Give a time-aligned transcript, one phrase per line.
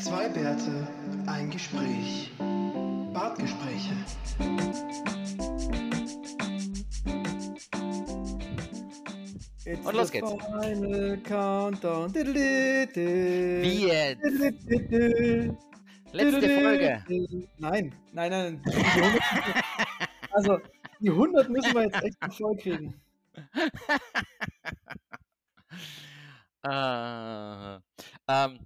[0.00, 0.86] Zwei Bärte,
[1.26, 2.30] ein Gespräch.
[3.12, 3.94] Bartgespräche.
[9.64, 10.30] It's Und los geht's.
[10.30, 12.14] Final Countdown.
[12.14, 14.22] Wie jetzt?
[16.12, 17.04] Letzte Folge.
[17.58, 18.62] Nein, nein, nein.
[18.64, 19.22] Die 100,
[20.30, 20.60] also,
[21.00, 22.94] die 100 müssen wir jetzt echt voll kriegen.
[26.62, 27.78] Äh,
[28.28, 28.60] ähm,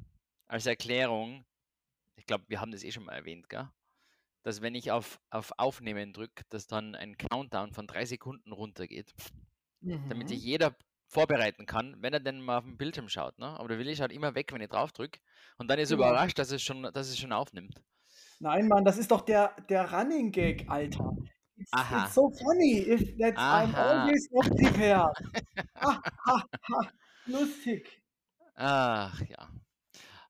[0.53, 1.45] als Erklärung,
[2.16, 3.68] ich glaube, wir haben das eh schon mal erwähnt, gell?
[4.43, 9.14] dass wenn ich auf, auf Aufnehmen drücke, dass dann ein Countdown von drei Sekunden runtergeht,
[9.81, 10.29] damit Mhm.
[10.29, 10.76] sich jeder
[11.09, 13.39] vorbereiten kann, wenn er denn mal auf den Bildschirm schaut.
[13.39, 13.46] Ne?
[13.46, 15.21] Aber der Willi schaut immer weg, wenn ich drauf drücke
[15.59, 16.09] und dann ist er Genau.
[16.11, 17.82] überrascht, dass es schon, dass es schon aufnimmt.
[18.40, 21.17] Nein, Mann, das ist doch der, der Running Gag, Alter.
[21.57, 22.04] It's, Aha.
[22.07, 25.14] it's so funny if that I'm always not prepared.
[25.76, 26.90] ha, ha, ha.
[27.26, 28.03] Lustig.
[28.54, 29.48] Ach ja.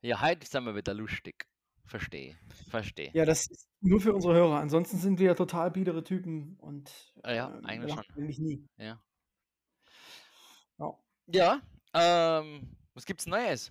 [0.02, 1.46] Ja, heute sind wir wieder lustig.
[1.84, 2.36] Verstehe,
[2.70, 3.10] verstehe.
[3.12, 4.58] Ja, das ist nur für unsere Hörer.
[4.60, 8.04] Ansonsten sind wir ja total biedere Typen und Ah ja, ähm, eigentlich schon.
[8.16, 8.64] eigentlich nie.
[8.78, 9.00] Ja.
[10.78, 10.98] Ja.
[11.26, 11.62] Ja,
[11.94, 13.70] ähm, was gibt's Neues?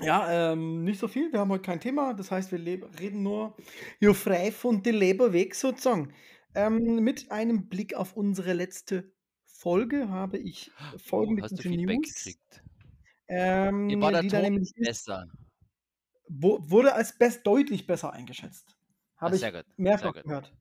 [0.00, 1.30] Ja, ähm, nicht so viel.
[1.32, 2.14] Wir haben heute kein Thema.
[2.14, 2.58] Das heißt, wir
[2.98, 3.56] reden nur
[3.98, 6.14] hier frei von der Leber weg sozusagen.
[6.54, 9.12] Ähm, mit einem Blick auf unsere letzte
[9.44, 12.14] Folge habe ich folgende Oh, hast du Feedback News.
[12.14, 12.62] gekriegt?
[13.30, 15.26] Ähm, war der Ton besser?
[16.28, 18.76] wurde als best deutlich besser eingeschätzt.
[19.16, 20.52] Ah, Habe ich gut, mehrfach gehört.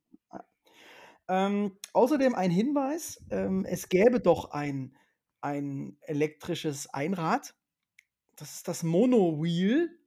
[1.28, 4.98] Ähm, außerdem ein Hinweis: ähm, Es gäbe doch ein,
[5.42, 7.56] ein elektrisches Einrad.
[8.36, 10.00] Das ist das Mono-Wheel.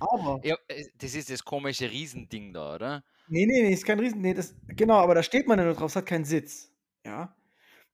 [0.00, 3.04] Aber Ja, äh, das ist das komische Riesending da, oder?
[3.28, 4.22] Nee, nee, nee, ist kein Riesen.
[4.22, 6.72] Nee, das, genau, aber da steht man ja nur drauf, es hat keinen Sitz.
[7.04, 7.36] Ja.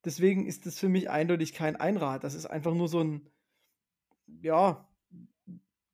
[0.04, 2.22] Deswegen ist das für mich eindeutig kein Einrad.
[2.24, 3.30] Das ist einfach nur so ein,
[4.26, 4.88] ja,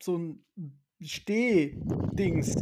[0.02, 0.44] so ein
[1.00, 2.56] Stehdings.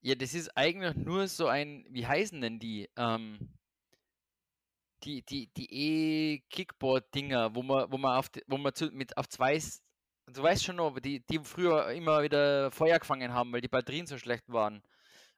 [0.00, 2.90] Ja, das ist eigentlich nur so ein, wie heißen denn die?
[2.96, 3.54] Ähm,
[5.04, 9.60] die, die, die E-Kickboard-Dinger, wo man, wo man auf, wo man zu, mit auf zwei,
[10.26, 14.06] du weißt schon noch, die, die früher immer wieder Feuer gefangen haben, weil die Batterien
[14.06, 14.82] so schlecht waren.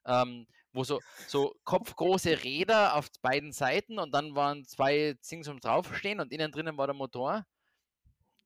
[0.05, 5.59] Ähm, wo so, so kopfgroße Räder auf beiden Seiten und dann waren zwei Dings um
[5.59, 7.47] draufstehen und innen drinnen war der Motor.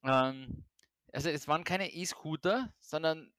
[0.04, 0.64] Ähm,
[1.12, 3.32] also es waren keine E-Scooter, sondern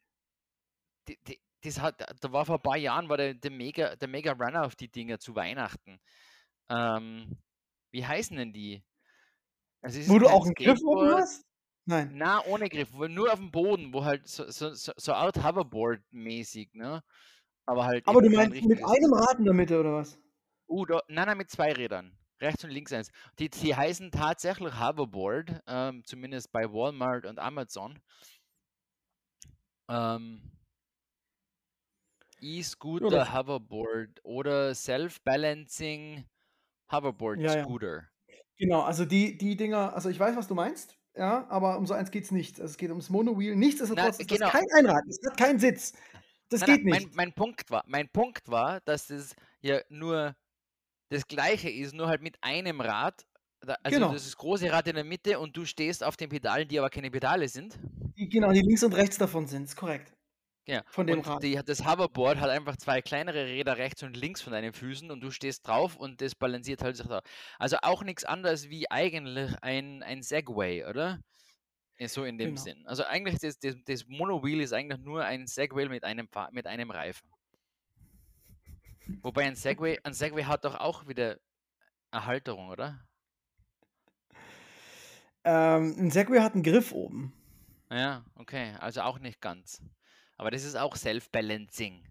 [1.07, 4.07] die, die, das hat, da war vor ein paar Jahren war der, der Mega, der
[4.07, 5.99] Mega Runner auf die Dinger zu Weihnachten.
[6.69, 7.37] Ähm,
[7.91, 8.83] wie heißen denn die?
[9.81, 11.45] Also Wo du kein auch einen Griff oben hast?
[11.85, 12.11] Nein.
[12.13, 17.03] Na, ohne Griff, nur auf dem Boden, wo halt so, so, so, Art Hoverboard-mäßig, ne?
[17.65, 18.07] Aber halt.
[18.07, 20.19] Aber du meinst mit einem Rad in der Mitte oder was?
[20.67, 22.17] Uh, da, nein, nein, mit zwei Rädern.
[22.41, 23.11] Rechts und links eins.
[23.39, 27.99] Die, die heißen tatsächlich Hoverboard, ähm, zumindest bei Walmart und Amazon.
[29.87, 30.41] Ähm,
[32.41, 36.25] E-Scooter Hoverboard oder Self-Balancing
[36.91, 37.63] Hoverboard Ja, ja.
[37.63, 38.07] Scooter.
[38.57, 41.93] Genau, also die, die Dinger, also ich weiß, was du meinst, ja, aber um so
[41.93, 42.59] eins geht es nicht.
[42.59, 43.55] Also es geht ums Mono-Wheel.
[43.55, 44.45] Nichtsdestotrotz ist genau.
[44.45, 45.93] das kein Einrad, es hat keinen Sitz.
[46.49, 47.15] Das Nein, geht nein, nicht.
[47.15, 50.35] Mein, mein, Punkt war, mein Punkt war, dass es ja nur
[51.11, 53.25] das gleiche ist, nur halt mit einem Rad.
[53.83, 54.13] Also Genau.
[54.13, 56.89] das ist große Rad in der Mitte und du stehst auf den Pedalen, die aber
[56.89, 57.77] keine Pedale sind.
[58.17, 60.13] Die, genau, die links und rechts davon sind, ist korrekt.
[60.67, 60.83] Ja.
[60.87, 61.43] Von dem und Rad.
[61.43, 65.21] Die, das Hoverboard hat einfach zwei kleinere Räder rechts und links von deinen Füßen und
[65.21, 67.21] du stehst drauf und das balanciert halt sich da.
[67.59, 71.19] Also auch nichts anderes wie eigentlich ein, ein Segway, oder?
[72.03, 72.61] So in dem Genau.
[72.61, 72.87] Sinn.
[72.87, 76.89] Also eigentlich das, das, das Monowheel ist eigentlich nur ein Segway mit einem, mit einem
[76.89, 77.29] Reifen.
[79.21, 81.39] Wobei ein Segway, ein Segway hat doch auch wieder
[82.11, 83.05] eine Halterung, oder?
[85.43, 87.33] Ähm, ein Segway hat einen Griff oben.
[87.91, 88.75] Ja, okay.
[88.79, 89.81] Also auch nicht ganz.
[90.37, 92.05] Aber das ist auch Self-Balancing.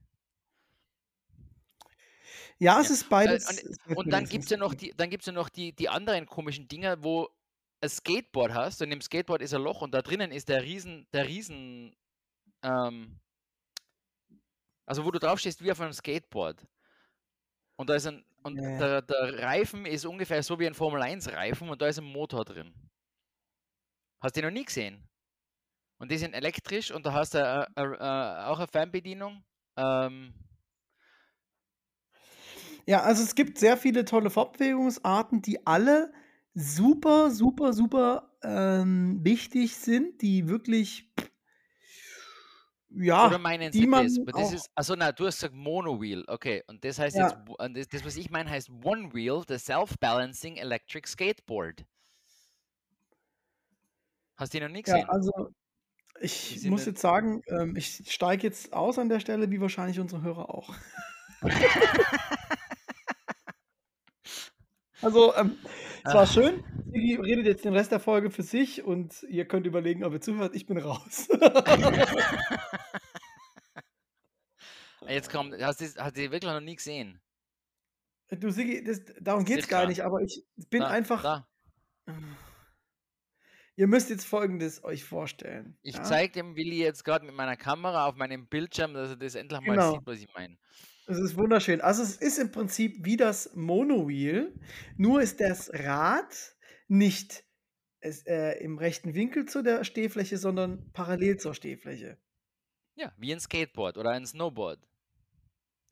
[2.58, 3.48] Ja, es Ja, ist beides.
[3.48, 5.88] und- ist Und dann gibt es ja noch die, dann gibt's ja noch die, die
[5.88, 7.28] anderen komischen Dinger, wo
[7.80, 11.06] ein Skateboard hast und im Skateboard ist ein Loch und da drinnen ist der Riesen,
[11.14, 11.96] der Riesen,
[12.62, 13.18] ähm,
[14.84, 16.66] also wo du draufstehst wie auf einem Skateboard.
[17.80, 21.00] Und da ist ein, und Ja, der, der Reifen ist ungefähr so wie ein Formel
[21.00, 22.74] 1 Reifen und da ist ein Motor drin.
[24.20, 25.08] Hast du den noch nie gesehen?
[25.98, 29.44] Und die sind elektrisch und da hast du äh, äh, äh, auch eine Fernbedienung.
[29.78, 30.34] Ähm,
[32.86, 36.12] Ja, also es gibt sehr viele tolle Fortbewegungsarten, die alle
[36.54, 41.12] super, super, super ähm, wichtig sind, die wirklich,
[42.92, 44.18] ja, Oder meinen die Sie man das?
[44.18, 46.62] Aber das auch- ist, also na, du hast gesagt Monowheel, okay.
[46.66, 47.28] Und das heißt Ja.
[47.28, 51.84] jetzt, das, das, was ich meine, heißt One Wheel, the Self-Balancing Electric Skateboard.
[54.36, 55.08] Hast du ihn noch nie ja, gesehen?
[55.08, 55.50] also
[56.20, 60.22] Ich muss jetzt sagen, ähm, ich steige jetzt aus an der Stelle, wie wahrscheinlich unsere
[60.22, 60.74] Hörer auch.
[65.02, 65.56] Also, ähm,
[66.04, 66.26] es war Ah.
[66.26, 66.62] schön.
[66.92, 70.20] Sigi redet jetzt den Rest der Folge für sich und ihr könnt überlegen, ob ihr
[70.20, 70.54] zuhört.
[70.54, 71.28] Ich bin raus.
[75.08, 77.20] Jetzt kommt, hast du hast du wirklich noch nie gesehen?
[78.30, 81.22] Du, Sigi, das, darum geht es gar nicht, aber ich bin Da, einfach.
[81.22, 81.48] Da.
[83.76, 85.78] Ihr müsst jetzt Folgendes euch vorstellen.
[85.80, 86.02] Ich ja?
[86.02, 89.60] zeige dem Willi jetzt gerade mit meiner Kamera auf meinem Bildschirm, dass er das endlich
[89.62, 89.92] mal Genau.
[89.94, 90.58] sieht, was ich meine.
[91.10, 91.80] Es ist wunderschön.
[91.80, 94.54] Also es ist im Prinzip wie das Monowheel,
[94.96, 96.54] nur ist das Rad
[96.86, 97.44] nicht
[97.98, 102.16] es, äh, im rechten Winkel zu der Stehfläche, sondern parallel zur Stehfläche.
[102.94, 104.78] Ja, wie ein Skateboard oder ein Snowboard.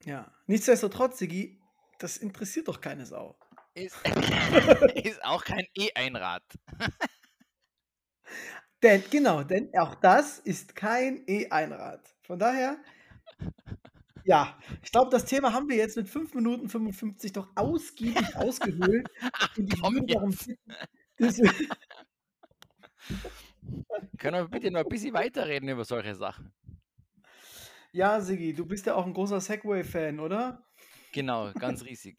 [0.04, 0.32] Ja.
[0.46, 1.60] Nichtsdestotrotz, Sigi,
[1.98, 3.36] das interessiert doch keine Sau.
[3.74, 3.96] Ist,
[5.04, 6.44] ist auch kein E-Einrad.
[8.84, 12.14] Denn, genau, denn auch das ist kein E-Einrad.
[12.22, 12.78] Von daher,
[14.28, 19.08] ja, ich glaube, das Thema haben wir jetzt mit 5 Minuten 55 doch ausgiebig ausgehöhlt.
[19.56, 20.50] Ich Komm jetzt.
[24.18, 26.52] Können wir bitte noch ein bisschen weiterreden über solche Sachen?
[27.92, 30.62] Ja, Sigi, du bist ja auch ein großer Segway-Fan, oder?
[31.12, 32.18] Genau, ganz riesig.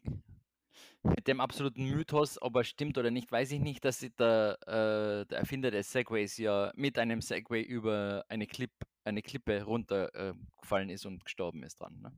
[1.04, 5.26] Mit dem absoluten Mythos, ob er stimmt oder nicht, weiß ich nicht, dass der, äh,
[5.26, 8.72] der Erfinder des Segways ja mit einem Segway über eine, Clip,
[9.04, 12.00] eine Klippe runtergefallen ist und gestorben ist dran.
[12.00, 12.12] Ne?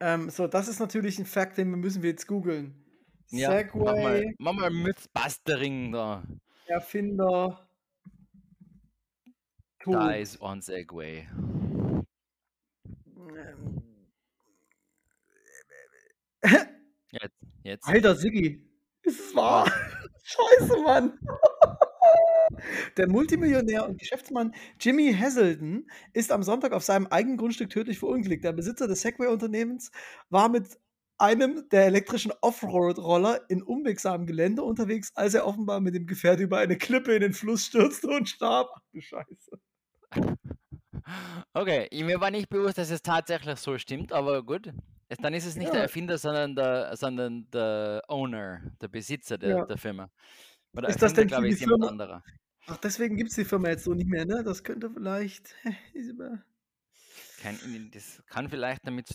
[0.00, 2.84] Ähm, so, das ist natürlich ein Fakt, den müssen wir jetzt googeln.
[3.30, 6.22] Ja, mach mal, Segway, mach mal Mythbustering da.
[6.66, 7.68] Erfinder,
[9.80, 10.10] Tod.
[10.12, 11.28] Dies on Segway.
[17.12, 17.88] Jetzt, jetzt.
[17.88, 18.68] Alter, Siggi,
[19.02, 19.64] ist es wahr?
[20.22, 21.18] Scheiße, Mann.
[22.96, 28.44] Der Multimillionär und Geschäftsmann Jimmy Hazelden ist am Sonntag auf seinem eigenen Grundstück tödlich verunglückt.
[28.44, 29.90] Der Besitzer des Segway-Unternehmens
[30.30, 30.78] war mit
[31.18, 36.58] einem der elektrischen Offroad-Roller in unwegsamem Gelände unterwegs, als er offenbar mit dem Gefährt über
[36.58, 38.68] eine Klippe in den Fluss stürzte und starb.
[38.74, 39.58] Ach du Scheiße.
[41.54, 44.72] Okay, ich- mir war nicht bewusst, dass es tatsächlich so stimmt, aber gut.
[45.22, 45.82] Dann ist es nicht der Ja.
[45.84, 49.64] Erfinder, sondern der, sondern der Owner, der Besitzer der, Ja.
[49.64, 50.10] der Firma.
[50.76, 52.22] Weil der Ist das denn für glaube ich, jemand anderer.
[52.66, 54.42] Ach, deswegen gibt es die Firma jetzt so nicht mehr, ne?
[54.44, 55.54] Das könnte vielleicht.
[57.40, 57.58] Kein,
[57.92, 59.08] das kann vielleicht damit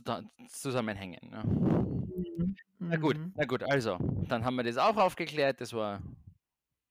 [0.50, 1.19] zusammenhängen.
[1.30, 1.44] Ne?
[1.44, 2.56] Mhm.
[2.80, 3.34] Na gut, Mhm.
[3.36, 3.98] na gut, also,
[4.28, 5.62] dann haben wir das auch aufgeklärt.
[5.62, 6.02] Das war.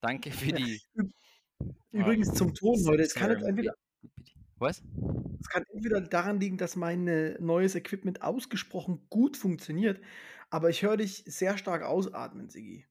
[0.01, 0.81] Danke für die.
[1.91, 3.03] Übrigens zum Ton heute.
[3.03, 3.75] Es kann jetzt entweder
[4.59, 4.83] Was?
[5.41, 10.01] Es kann entweder daran liegen, dass mein äh, neues Equipment ausgesprochen gut funktioniert,
[10.51, 12.87] aber ich höre dich sehr stark ausatmen, Sigi.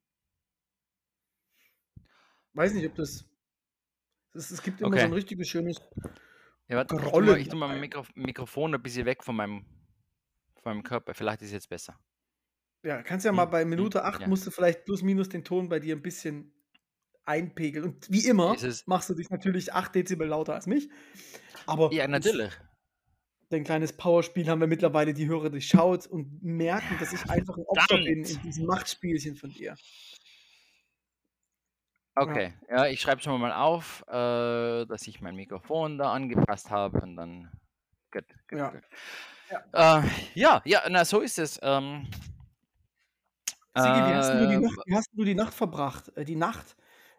[2.54, 3.25] Weiß nicht, ob das.
[4.34, 5.00] Es, es gibt immer Okay.
[5.00, 5.81] so ein richtiges schönes.
[6.68, 7.80] Ja, warte, ich tue Grollen mal, ich tu mal mein.
[7.80, 9.66] Mikro Mikrofon ein bisschen weg von meinem,
[10.62, 11.13] von meinem Körper.
[11.13, 12.00] Vielleicht ist es jetzt besser.
[12.84, 14.28] Ja, kannst ja mal Hm, bei hm, Minute 8 ja.
[14.28, 16.54] musst du vielleicht plus minus den Ton bei dir ein bisschen
[17.25, 17.86] einpegeln.
[17.86, 20.90] Und wie immer machst du dich natürlich 8 Dezibel lauter als mich.
[21.66, 22.54] Aber Ja, natürlich.
[23.50, 27.66] dein kleines Powerspiel haben wir mittlerweile die Hörer durchschaut und merken, dass ich einfach ein
[27.66, 28.30] Opfer bin Verdammt.
[28.30, 29.78] in diesem Machtspielchen von dir.
[32.21, 37.00] Okay, ja, ich schreibe schon mal auf, äh, dass ich mein Mikrofon da angepasst habe
[37.00, 37.50] und dann.
[38.11, 38.69] Gut, gut, Ja.
[38.69, 38.83] gut.
[39.73, 40.02] Äh,
[40.33, 41.59] ja, ja, na, so ist es.
[41.64, 42.07] Ähm,
[43.76, 46.11] Sigi, wie hast, denn du die äh, Nacht, wie hast denn du die Nacht verbracht?
[46.18, 46.76] Äh, die Nacht.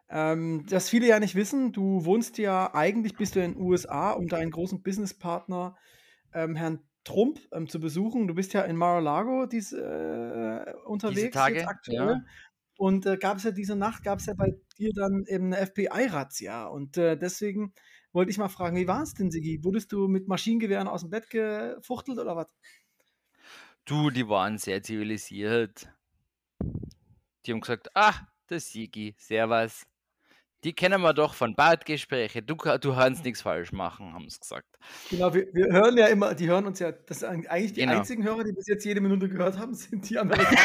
[0.08, 4.10] Ähm, das viele ja nicht wissen, du wohnst ja, eigentlich bist du in den USA,
[4.10, 5.76] um deinen großen Businesspartner,
[6.34, 8.26] ähm, Herrn Trump, ähm, zu besuchen.
[8.28, 11.96] Du bist ja in Mar-a-Lago dies, äh, unterwegs Tage, jetzt aktuell.
[11.96, 12.20] ja.
[12.80, 15.66] Und äh, gab es ja diese Nacht, gab es ja bei dir dann eben eine
[15.66, 16.64] FBI-Razzia.
[16.64, 17.74] Und äh, deswegen
[18.14, 19.62] wollte ich mal fragen, wie war es denn, Sigi?
[19.62, 22.46] Wurdest du mit Maschinengewehren aus dem Bett gefuchtelt oder was?
[23.84, 25.92] Du, die waren sehr zivilisiert.
[27.44, 28.14] Die haben gesagt, ah,
[28.48, 29.84] der Sigi, servus.
[30.64, 32.42] Die kennen wir doch von Badgespräche.
[32.42, 34.78] Du, du kannst nichts falsch machen, haben sie gesagt.
[35.08, 37.98] Genau, wir, wir hören ja immer, die hören uns ja, das sind eigentlich die Genau.
[37.98, 40.58] einzigen Hörer, die bis jetzt jede Minute gehört haben, sind die Amerikaner.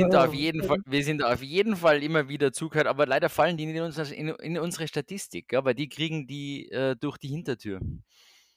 [0.00, 2.86] Sind, da auf Oh, jeden Fall, wir sind da auf jeden Fall immer wieder zugehört,
[2.86, 6.96] aber leider fallen die in, unser, in, in unsere Statistik, weil die kriegen die äh,
[6.96, 7.80] durch die Hintertür.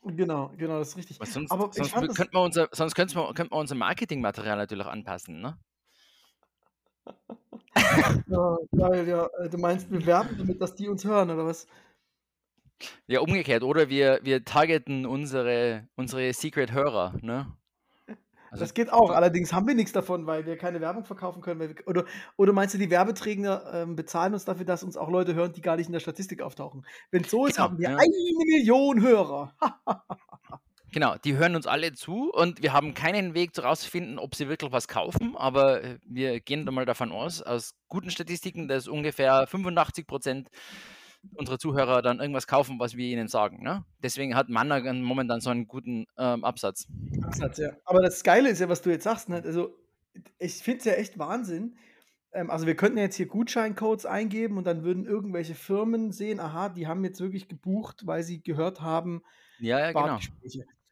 [0.04, 1.20] genau, genau, das ist richtig.
[1.20, 4.86] Was sonst Aber sonst könnten wir unser, sonst könnten wir, könnten wir unser Marketingmaterial natürlich
[4.88, 5.42] anpassen.
[5.42, 5.58] Ne?
[8.28, 9.28] Ja, geil, ja.
[9.40, 11.68] Äh, Du meinst, wir werben damit, dass die uns hören, oder was?
[13.08, 13.64] Ja, umgekehrt.
[13.64, 17.18] Oder wir, wir targeten unsere, unsere Secret-Hörer.
[17.22, 17.56] Ne?
[18.54, 19.10] Also, Das geht auch.
[19.10, 21.60] Allerdings haben wir nichts davon, weil wir keine Werbung verkaufen können.
[21.60, 22.06] Wir, oder,
[22.38, 25.62] oder meinst du, die Werbeträger ähm, bezahlen uns dafür, dass uns auch Leute hören, die
[25.62, 26.86] gar nicht in der Statistik auftauchen?
[27.10, 27.98] Wenn es so ist, Genau, haben wir ja.
[27.98, 29.54] eine Million Hörer.
[30.94, 34.72] Genau, die hören uns alle zu und wir haben keinen Weg herauszufinden, ob sie wirklich
[34.72, 39.48] was kaufen, aber äh, wir gehen da mal davon aus, aus guten Statistiken, dass ungefähr
[39.48, 40.50] 85 Prozent
[41.36, 43.64] unserer Zuhörer dann irgendwas kaufen, was wir ihnen sagen.
[43.64, 43.86] Ne?
[44.02, 46.88] Deswegen hat Manna momentan so einen guten ähm, Absatz.
[47.22, 47.72] Absatz, ja.
[47.86, 49.30] Aber das Geile ist ja, was du jetzt sagst.
[49.30, 49.42] Ne?
[49.44, 49.76] Also,
[50.40, 51.78] ich finde es ja echt Wahnsinn.
[52.34, 56.70] Ähm, also, wir könnten jetzt hier Gutscheincodes eingeben und dann würden irgendwelche Firmen sehen, aha,
[56.70, 59.24] die haben jetzt wirklich gebucht, weil sie gehört haben,
[59.60, 60.20] Ja, ja, genau.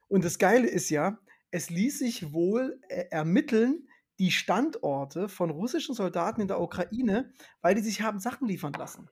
[0.07, 1.17] Und das Geile ist ja,
[1.51, 3.87] es ließ sich wohl äh, ermitteln,
[4.19, 9.09] die Standorte von russischen Soldaten in der Ukraine, weil die sich haben Sachen liefern lassen.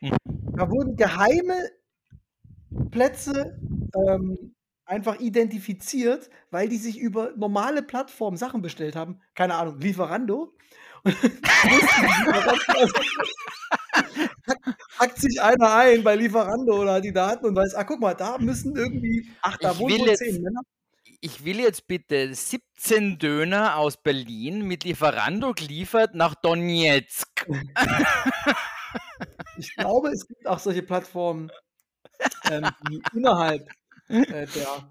[0.00, 0.16] Mhm.
[0.56, 1.70] Da wurden geheime
[2.90, 3.58] Plätze
[3.94, 9.20] ähm, einfach identifiziert, weil die sich über normale Plattformen Sachen bestellt haben.
[9.34, 10.52] Keine Ahnung, Lieferando.
[14.98, 18.14] Hackt, sich einer ein bei Lieferando oder hat die Daten und weiß, ah, guck mal,
[18.14, 20.60] da müssen irgendwie, ach, da Ich wohnen jetzt- zehn Männer.
[21.22, 27.46] Ich will jetzt bitte 17 Döner aus Berlin mit Lieferando geliefert nach Donetsk.
[29.58, 31.50] Ich glaube, es gibt auch solche Plattformen,
[32.50, 33.68] ähm, die innerhalb
[34.08, 34.90] äh, der,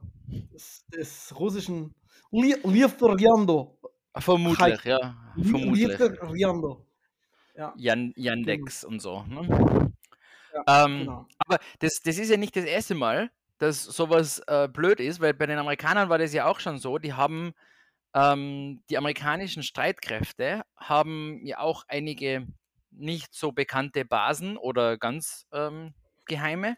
[0.51, 1.93] des, des russischen
[2.31, 3.77] Li- Lieferando.
[4.17, 5.15] Vermutlich, ja.
[5.35, 5.99] Li- Vermutlich.
[5.99, 6.85] Lieferando.
[7.55, 9.23] Ja, Jan, Yandex und so.
[9.23, 9.91] Ne?
[10.53, 11.27] ja Ähm, genau.
[11.37, 15.33] Aber das, das ist ja nicht das erste Mal, dass sowas äh, blöd ist, weil
[15.33, 16.97] bei den Amerikanern war das ja auch schon so.
[16.97, 17.53] Die haben
[18.13, 22.47] ähm, die amerikanischen Streitkräfte haben ja auch einige
[22.97, 25.93] nicht so bekannte Basen oder ganz ähm,
[26.25, 26.77] geheime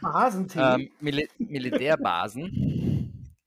[0.00, 0.58] Basentee.
[0.58, 3.38] ähm, Mili Militärbasen.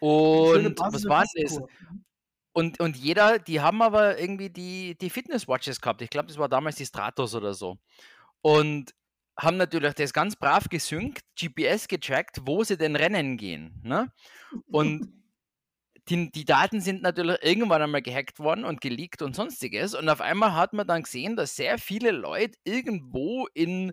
[0.00, 1.32] Und was war das?
[1.32, 1.68] Fiskenkur.
[2.56, 6.02] Und, und jeder, die haben aber irgendwie die, die Fitness-Watches gehabt.
[6.02, 7.78] Ich glaube, das war damals die Stratos oder so.
[8.42, 8.94] Und
[9.36, 13.80] haben natürlich das ganz brav gesynkt, GPS getrackt, wo sie denn rennen gehen.
[13.82, 14.12] Ne?
[14.68, 15.02] Und
[16.08, 19.94] die, die Daten sind natürlich irgendwann einmal gehackt worden und geleakt und sonstiges.
[19.94, 23.92] Und auf einmal hat man dann gesehen, dass sehr viele Leute irgendwo in,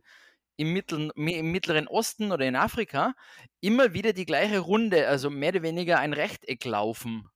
[0.58, 3.14] im, Mittel, im Mittleren Osten oder in Afrika
[3.62, 7.30] immer wieder die gleiche Runde, also mehr oder weniger ein Rechteck laufen.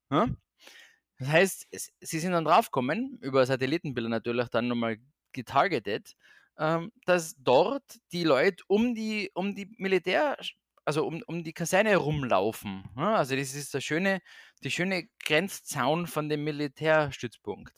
[1.19, 1.67] Das heißt,
[2.01, 4.97] sie sind dann draufgekommen, über Satellitenbilder natürlich dann nochmal
[5.31, 6.15] getargetet,
[6.57, 10.37] ähm, dass dort die Leute um die, um die Militär,
[10.85, 12.83] also um, um die Kaserne herumlaufen.
[12.95, 14.21] Ja, also das ist der schöne,
[14.63, 17.73] die schöne Grenzzaun von dem Militärstützpunkt.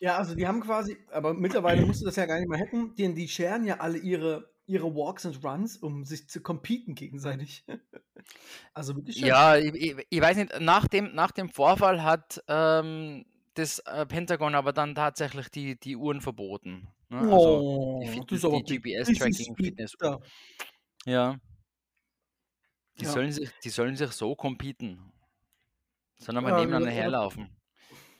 [0.00, 2.94] Ja, also die haben quasi, aber mittlerweile musst du das ja gar nicht mehr hacken,
[2.96, 7.64] denn die scheren ja alle ihre, ihre Walks and Runs, um sich zu competen gegenseitig.
[8.74, 9.28] also wirklich schön.
[9.28, 14.54] Ja, ich, ich, weiß nicht, nach dem, nach dem Vorfall hat ähm, das äh, Pentagon
[14.54, 16.88] aber dann tatsächlich die, die Uhren verboten.
[17.10, 17.18] Ne?
[17.18, 18.08] Also Oh, die,
[18.44, 19.04] aber die bitter.
[19.04, 19.92] GPS-Tracking Das ist Fitness.
[19.92, 20.20] bitter.
[21.04, 21.36] Ja.
[22.98, 23.10] Die, Ja.
[23.10, 25.12] sollen sich, die sollen sich so competen.
[26.18, 26.96] Sollen wir Ja, nebeneinander ja.
[27.02, 27.56] herlaufen.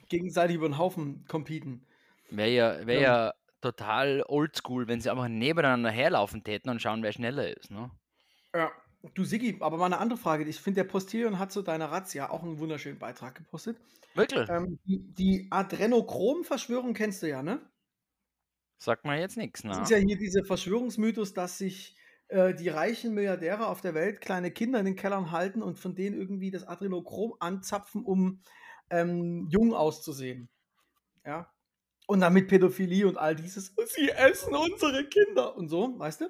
[0.09, 1.85] Gegenseitig über den Haufen competen.
[2.29, 3.25] Wäre ja, wär Ja.
[3.27, 7.69] ja total oldschool, wenn sie einfach nebeneinander herlaufen täten und schauen, wer schneller ist.
[7.71, 7.91] Ne?
[8.55, 8.71] Ja.
[9.15, 10.43] Du Siggi, aber mal eine andere Frage.
[10.45, 13.77] Ich finde, der Postillon hat zu deiner Razzia auch einen wunderschönen Beitrag gepostet.
[14.13, 14.47] Wirklich?
[14.49, 17.61] Ähm, die, die Adrenochrom-Verschwörung kennst du ja, ne?
[18.77, 19.61] Sagt man jetzt nichts.
[19.63, 19.83] Das Ne?
[19.83, 21.95] ist ja hier dieser Verschwörungsmythos, dass sich
[22.31, 25.95] äh, die reichen Milliardäre auf der Welt kleine Kinder in den Kellern halten und von
[25.95, 28.41] denen irgendwie das Adrenochrom anzapfen, um
[28.89, 30.49] ähm, jung auszusehen.
[31.25, 31.51] Ja.
[32.07, 36.29] Und damit Pädophilie und all dieses, sie essen unsere Kinder und so, weißt du?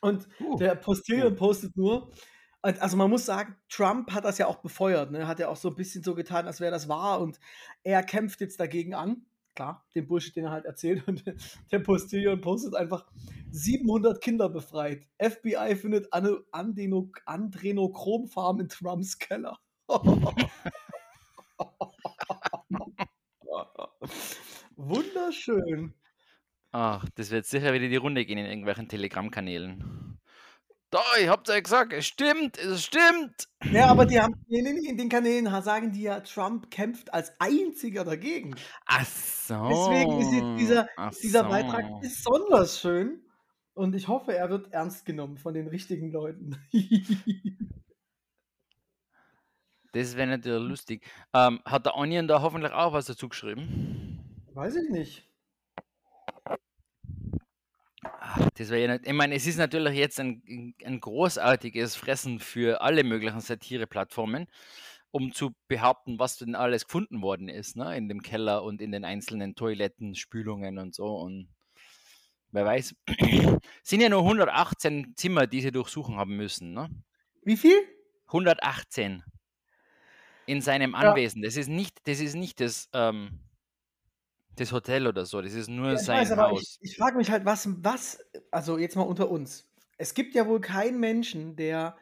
[0.00, 2.12] Und Uh, der Postillon postet nur,
[2.60, 5.28] also man muss sagen, Trump hat das ja auch befeuert, ne?
[5.28, 7.38] Hat ja auch so ein bisschen so getan, als wäre das wahr und
[7.82, 9.26] er kämpft jetzt dagegen an.
[9.54, 11.06] Klar, den Bullshit, den er halt erzählt.
[11.06, 11.22] Und
[11.72, 13.06] der Postillon postet einfach
[13.50, 15.06] 700 Kinder befreit.
[15.20, 19.58] FBI findet Adrenochrom-Farm in Trumps Keller.
[24.76, 25.94] Wunderschön.
[26.72, 30.13] Ach, das wird sicher wieder die Runde gehen in irgendwelchen Telegram-Kanälen.
[30.94, 33.48] Da, ich hab's ja gesagt, es stimmt, es stimmt.
[33.72, 37.12] Ja, aber die haben, nee, nee, nee, in den Kanälen sagen die ja, Trump kämpft
[37.12, 38.54] als einziger dagegen.
[38.86, 39.68] Ach so.
[39.70, 41.48] Deswegen ist jetzt dieser, Ach dieser so.
[41.48, 43.24] Beitrag besonders schön.
[43.72, 46.56] Und ich hoffe, er wird ernst genommen von den richtigen Leuten.
[49.92, 51.06] Das wäre natürlich lustig.
[51.32, 54.18] Ähm, hat der Onion da hoffentlich auch was dazu geschrieben?
[54.52, 55.28] Weiß ich nicht.
[58.02, 58.23] Ach,
[58.54, 59.06] das wäre ja nicht.
[59.06, 64.46] Ich meine, es ist natürlich jetzt ein, ein großartiges Fressen für alle möglichen Satire-Plattformen.
[65.12, 67.96] um zu behaupten, was denn alles gefunden worden ist, ne?
[67.96, 71.06] in dem Keller und in den einzelnen Toiletten, Spülungen und so.
[71.16, 71.48] Und
[72.50, 72.96] wer weiß,
[73.84, 76.72] sind ja nur 118 Zimmer, die sie durchsuchen haben müssen.
[76.74, 76.90] Ne?
[77.42, 77.76] Wie viel?
[78.26, 79.22] 118
[80.46, 80.98] in seinem Ja.
[80.98, 81.42] Anwesen.
[81.42, 83.40] Das ist nicht, das ist nicht das, ähm,
[84.56, 86.78] das Hotel oder so, das ist nur Ja, sein weiß, aber ich, Haus.
[86.80, 88.18] ich frage mich halt, was, was,
[88.50, 89.68] also jetzt mal unter uns.
[89.98, 91.96] Es gibt ja wohl keinen Menschen, der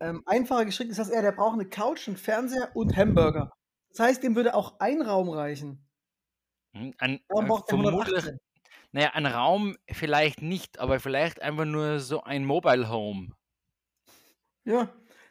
[0.00, 1.22] ähm, einfacher gestrickt ist als er.
[1.22, 3.52] Der braucht eine Couch, einen Fernseher und Hamburger.
[3.90, 5.86] Das heißt, dem würde auch ein Raum reichen.
[6.74, 8.38] Hm, Ein, Warum äh, braucht er vermutlich, 118?
[8.92, 13.34] naja, ein Raum vielleicht nicht, aber vielleicht einfach nur so ein Mobile Home.
[14.64, 14.88] Ja.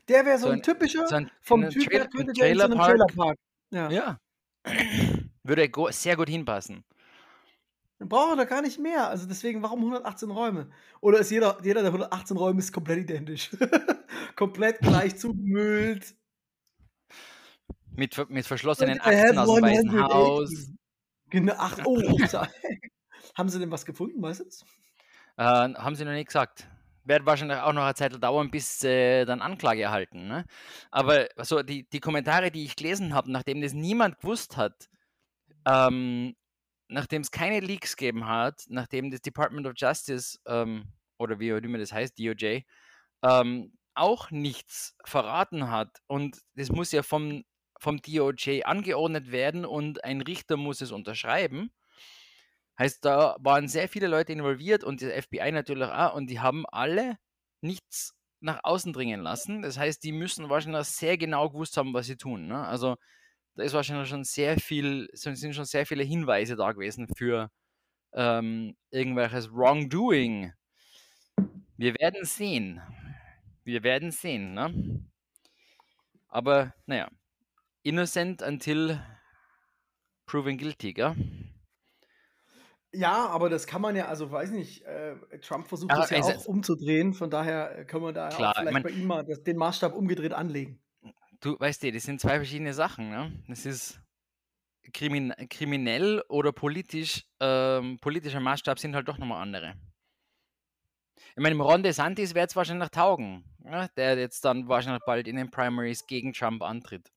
[0.08, 2.66] Der wäre so So ein typischer, so ein, vom Typ her könnte der in so
[2.66, 2.88] einem Trailerpark.
[2.88, 3.38] Trailerpark.
[3.72, 3.90] Ja.
[3.90, 4.18] Ja.
[5.44, 6.84] Würde go sehr gut hinpassen.
[8.00, 9.10] Dann braucht er gar nicht mehr.
[9.10, 10.70] Also deswegen, warum 118 Räume?
[11.02, 13.52] Oder ist jeder, jeder der 118 Räume ist komplett identisch?
[14.36, 16.16] komplett gleich zugemüllt.
[17.96, 20.16] Mit, mit verschlossenen have Akten aus dem Weißen 118.
[20.16, 20.72] Haus.
[21.30, 22.02] Genau, ach, oh.
[23.38, 24.46] Haben sie denn was gefunden, weißt du?
[24.46, 24.66] das?
[25.38, 26.68] Äh, haben sie noch nicht gesagt.
[27.04, 30.28] Wird wahrscheinlich auch noch eine Zeit dauern, bis sie dann Anklage erhalten.
[30.28, 30.46] Ne?
[30.92, 34.90] Aber so die, die Kommentare, die ich gelesen habe, nachdem das niemand gewusst hat,
[35.66, 36.36] ähm,
[36.88, 40.86] nachdem es keine Leaks gegeben hat, nachdem das Department of Justice ähm,
[41.18, 42.62] oder wie auch immer das heißt, DOJ,
[43.24, 47.44] ähm, auch nichts verraten hat und das muss ja vom,
[47.80, 51.72] vom DOJ angeordnet werden und ein Richter muss es unterschreiben.
[52.80, 56.66] Heißt, da waren sehr viele Leute involviert und das FBI natürlich auch und die haben
[56.68, 57.18] alle
[57.62, 59.62] nichts nach außen dringen lassen.
[59.62, 62.48] Das heißt, die müssen wahrscheinlich sehr genau gewusst haben, was sie tun.
[62.48, 62.66] Ne?
[62.66, 62.98] Also
[63.56, 67.50] da ist wahrscheinlich schon sehr viel, sind schon sehr viele Hinweise da gewesen für
[68.14, 70.54] ähm, irgendwelches Wrongdoing.
[71.78, 72.82] Wir werden sehen.
[73.64, 75.06] Wir werden sehen, ne?
[76.28, 77.10] Aber naja,
[77.84, 79.00] innocent until
[80.26, 81.16] proven guilty, gell?
[82.94, 86.20] Ja, aber das kann man ja, also weiß nicht, äh, Trump versucht Ja, das ja
[86.22, 89.08] auch umzudrehen, von daher äh, können wir da Klar, auch ich vielleicht mein- bei ihm
[89.08, 90.82] mal das, den Maßstab umgedreht anlegen.
[91.42, 93.10] Du weißt du, das sind zwei verschiedene Sachen.
[93.10, 93.32] Ne?
[93.48, 94.00] Das ist
[94.94, 99.76] krimin kriminell oder politisch, ähm, politischer Maßstab sind halt doch nochmal andere.
[101.36, 103.88] Ich meine, Ron DeSantis wird es wahrscheinlich taugen, ja?
[103.90, 107.12] der jetzt dann wahrscheinlich bald in den Primaries gegen Trump antritt.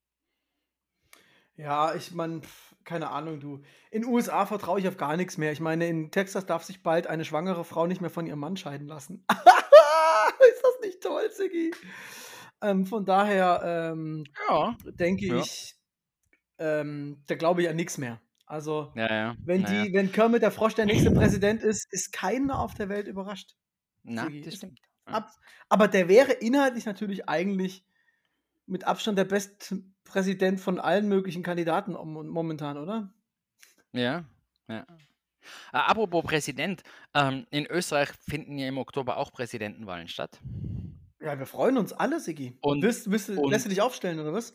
[1.57, 2.41] Ja, ich meine,
[2.85, 3.63] keine Ahnung, du.
[3.91, 5.53] In USA vertraue ich auf gar nichts mehr.
[5.53, 8.57] Ich meine, in Texas darf sich bald eine schwangere Frau nicht mehr von ihrem Mann
[8.57, 9.25] scheiden lassen.
[9.31, 11.73] Ist das nicht toll, Siggi?
[12.64, 14.77] Ähm, von daher ähm, Ja.
[14.85, 15.40] denke Ja.
[15.40, 15.77] ich,
[16.59, 18.20] ähm, da glaube ich an nichts mehr.
[18.46, 22.74] Also, Ja, wenn die, wenn Kermit der Frosch der nächste Präsident ist, ist keiner auf
[22.74, 23.57] der Welt überrascht.
[24.05, 24.81] Na, Sigi, das stimmt.
[25.07, 25.31] Ab,
[25.68, 27.85] aber der wäre inhaltlich natürlich eigentlich
[28.66, 33.14] mit Abstand der beste Präsident von allen möglichen Kandidaten mom- momentan, oder?
[33.92, 34.24] Ja,
[34.68, 34.85] ja.
[35.72, 36.83] Apropos Präsident,
[37.14, 40.40] ähm, in Österreich finden ja im Oktober auch Präsidentenwahlen statt.
[41.25, 42.59] Ja, wir freuen uns alle, Sigi.
[42.61, 44.55] Und- Willst, du- und- lässt du dich aufstellen, oder was?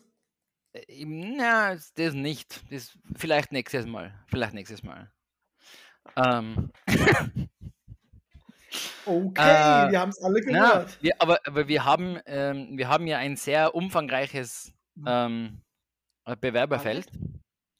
[0.72, 2.62] Äh, Na, das nicht.
[2.72, 4.14] Das vielleicht nächstes Mal.
[4.28, 5.10] Vielleicht nächstes Mal.
[6.16, 6.70] Ähm,
[9.04, 9.40] Okay,
[9.88, 11.02] Äh, wir haben es alle na, gehört.
[11.02, 15.04] wir, aber, aber wir haben, ähm, wir haben ja ein sehr umfangreiches Mhm.
[15.08, 15.60] ähm,
[16.26, 17.08] äh, Bewerberfeld.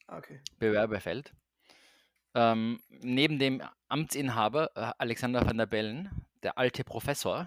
[0.08, 0.40] Okay.
[0.58, 1.32] Bewerberfeld.
[2.34, 6.10] Ähm, neben dem Amtsinhaber äh, Alexander van der Bellen,
[6.42, 7.46] der alte Professor,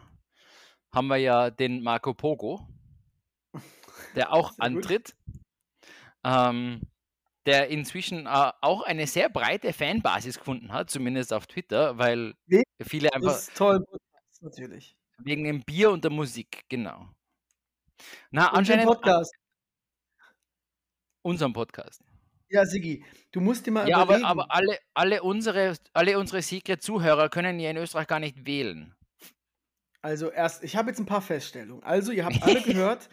[0.94, 2.68] haben wir ja den Marco Pogo,
[4.16, 5.16] der auch antritt,
[6.24, 6.82] ähm,
[7.46, 12.64] der inzwischen äh, auch eine sehr breite Fanbasis gefunden hat, zumindest auf Twitter, weil Wen?
[12.82, 13.84] viele einfach Das ist toll,
[14.42, 14.96] natürlich.
[15.18, 17.10] wegen dem Bier und der Musik, genau.
[18.32, 19.34] Na, Und anscheinend Podcast.
[21.22, 22.04] unserem Podcast.
[22.50, 27.60] Ja, Sigi, du musst mal Ja, aber, aber alle, alle unsere, alle unsere Secret-Zuhörer können
[27.60, 28.96] ja in Österreich gar nicht wählen.
[30.04, 31.82] Also erst, ich habe jetzt ein paar Feststellungen.
[31.82, 33.10] Also, ihr habt alle gehört,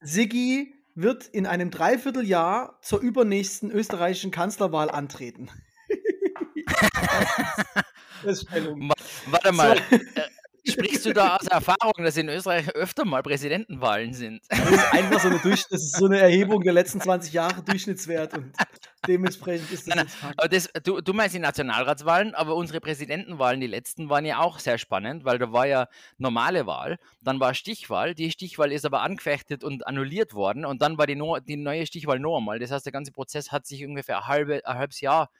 [0.00, 5.48] Siggi wird in einem Dreivierteljahr zur übernächsten österreichischen Kanzlerwahl antreten.
[8.22, 8.90] Feststellung.
[9.26, 14.42] Warte mal, äh, sprichst du da aus Erfahrung, dass in Österreich öfter mal Präsidentenwahlen sind?
[14.48, 17.62] Das ist einfach so eine, Durchschnitt, das ist so eine Erhebung der letzten 20 Jahre
[17.62, 18.52] Durchschnittswert und
[19.06, 20.38] dementsprechend ist das Nein, Fakt.
[20.38, 24.58] Aber das, du, du meinst die Nationalratswahlen, aber unsere Präsidentenwahlen, die letzten, waren ja auch
[24.58, 25.88] sehr spannend, weil da war ja
[26.18, 30.98] normale Wahl, dann war Stichwahl, die Stichwahl ist aber angefechtet und annulliert worden und dann
[30.98, 32.58] war die, no die neue Stichwahl noch einmal.
[32.58, 35.30] Das heißt, der ganze Prozess hat sich ungefähr ein, halbe, ein halbes Jahr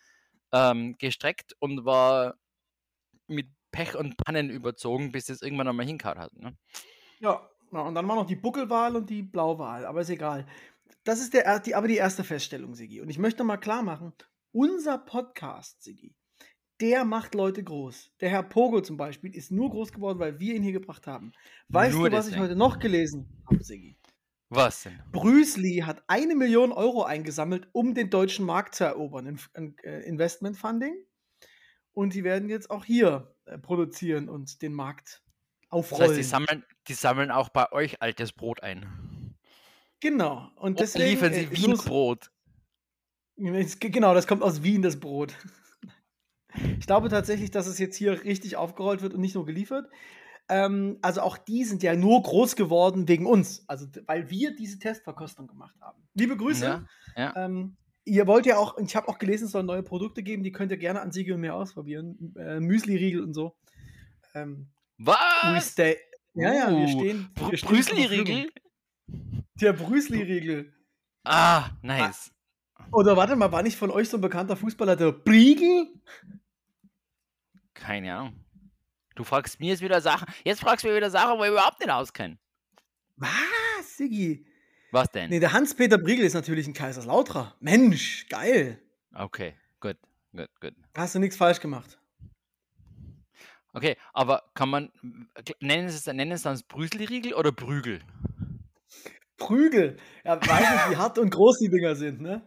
[0.52, 2.34] ähm, gestreckt und war
[3.26, 6.32] mit Pech und Pannen überzogen, bis es irgendwann einmal hingehauen hat.
[6.34, 6.56] Ne?
[7.20, 10.46] Ja, ja, und dann war noch die Buckelwahl und die Blauwahl, aber ist egal.
[11.04, 13.00] Das ist der, die, aber die erste Feststellung, Sigi.
[13.00, 14.12] Und ich möchte mal klar machen,
[14.52, 16.14] unser Podcast, Sigi,
[16.80, 18.12] der macht Leute groß.
[18.20, 21.32] Der Herr Pogo zum Beispiel ist nur groß geworden, weil wir ihn hier gebracht haben.
[21.68, 23.96] Weißt Nur du, was ich heute noch gelesen habe, Sigi?
[24.48, 25.02] Was denn?
[25.10, 29.78] Bruce Lee hat eine Million Euro eingesammelt, um den deutschen Markt zu erobern, in, in,
[29.84, 30.94] äh, Investment Funding.
[31.92, 35.22] Und die werden jetzt auch hier äh, produzieren und den Markt
[35.62, 36.10] Das aufrollen.
[36.10, 39.13] heißt, die sammeln, die sammeln auch bei euch altes Brot ein.
[40.04, 40.48] Genau.
[40.56, 42.30] Und Und deswegen liefern sie äh, Wien so- Brot.
[43.36, 45.34] Es- Genau, das kommt aus Wien, das Brot.
[46.78, 49.90] Ich glaube tatsächlich, dass es jetzt hier richtig aufgerollt wird und nicht nur geliefert.
[50.48, 53.68] Ähm, also auch die sind ja nur groß geworden wegen uns.
[53.68, 56.00] Also weil wir diese Testverkostung gemacht haben.
[56.14, 56.64] Liebe Grüße.
[56.64, 56.86] Ja,
[57.16, 57.34] ja.
[57.46, 60.52] Ähm, ihr wollt ja auch, ich habe auch gelesen, es soll neue Produkte geben, die
[60.52, 62.32] könnt ihr gerne an Siegel und mir ausprobieren.
[62.38, 63.56] Äh, Müsli-Riegel und so.
[64.34, 65.76] Ähm, Was?
[65.76, 67.30] Ja, ja, wir Uh, stehen.
[67.34, 68.48] Brüsli-Riegel?
[69.60, 70.72] Der Brüsli-Riegel.
[71.24, 72.32] Ah, nice.
[72.90, 75.88] Oder warte mal, war nicht von euch so ein bekannter Fußballer der Briegel?
[77.72, 78.44] Keine Ahnung.
[79.14, 80.26] Du fragst mir jetzt wieder Sachen.
[80.44, 82.36] Jetzt fragst du mir wieder Sachen, wo ich überhaupt nicht auskenne.
[83.16, 84.46] Was, Siggi?
[84.90, 85.30] Was denn?
[85.30, 87.54] Nee, der Hans-Peter Briegel ist natürlich ein Kaiserslautrer.
[87.60, 88.80] Mensch, geil.
[89.12, 89.96] Okay, gut,
[90.32, 90.74] gut, gut.
[90.96, 91.98] Hast du nichts falsch gemacht.
[93.72, 94.92] Okay, aber kann man,
[95.60, 98.00] nennen es, nennen es dann Brüsli-Riegel oder Brügel?
[99.44, 99.98] Prügel.
[100.24, 102.42] Ja, weiß nicht, wie hart und groß die Dinger sind, ne?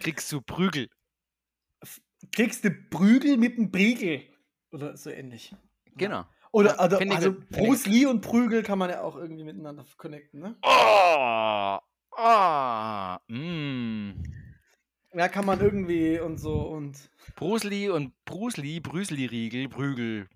[0.00, 0.88] Kriegst du Prügel?
[2.32, 4.22] Kriegst du Prügel mit einem Briegel.
[4.72, 5.54] Oder so ähnlich.
[5.96, 6.26] Genau.
[6.52, 10.56] Oder, also, also Bruce Lee und Prügel kann man ja auch irgendwie miteinander connecten, ne?
[10.62, 11.78] Oh,
[12.16, 14.22] oh, mm.
[15.12, 17.10] Ja, kann man irgendwie und so und.
[17.34, 20.28] Bruce Lee und Bruce Lee, Brüsli-Riegel, Prügel,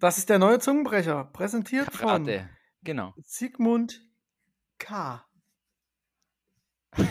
[0.00, 1.24] Das ist der neue Zungenbrecher.
[1.32, 2.48] Präsentiert von Karate.
[2.84, 3.14] Genau.
[3.24, 4.00] Sigmund
[4.78, 5.24] K.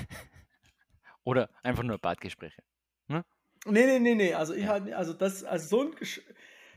[1.24, 2.62] Oder einfach nur Bartgespräche.
[3.66, 4.34] Nee, nee, nee, nee.
[4.34, 6.22] Also ich halt, also das, also so ein Gesch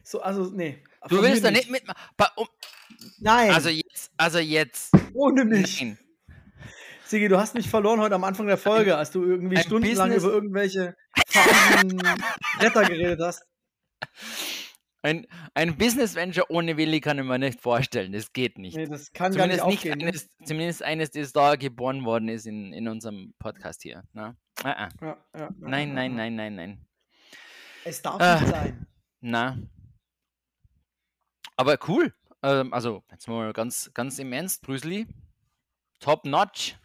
[0.05, 0.85] so, also nee.
[1.09, 2.01] Du willst da nicht mitmachen.
[2.37, 2.47] Um,
[3.19, 4.93] Nein, also jetzt, also jetzt.
[5.15, 5.83] ohne mich.
[5.83, 5.99] Nein.
[7.05, 10.11] Sigi, du hast mich verloren heute am Anfang der Folge, als du irgendwie ein stundenlang
[10.11, 10.97] Business- über irgendwelche
[12.59, 13.45] Bretter geredet hast.
[15.07, 18.13] Ein, ein Business Venture ohne Willi kann ich mir nicht vorstellen.
[18.13, 18.77] Das geht nicht.
[18.77, 19.99] Nee, das kann gar nicht Zumindest, nicht aufgehen.
[19.99, 20.07] ne?
[20.09, 24.03] eines, zumindest eines, das da geboren worden ist in, in unserem Podcast hier.
[24.13, 24.37] Ne?
[24.65, 24.89] Ah, ah.
[25.01, 26.87] Ja, ja, ja, Nein, nein, nein, nein, nein.
[27.85, 28.41] Es darf Ah.
[28.41, 28.87] nicht sein.
[29.21, 29.59] Na.
[31.57, 32.13] Aber cool.
[32.43, 35.07] Ähm, also, jetzt mal ganz, ganz im Ernst, Brüsli.
[36.01, 36.77] Top notch.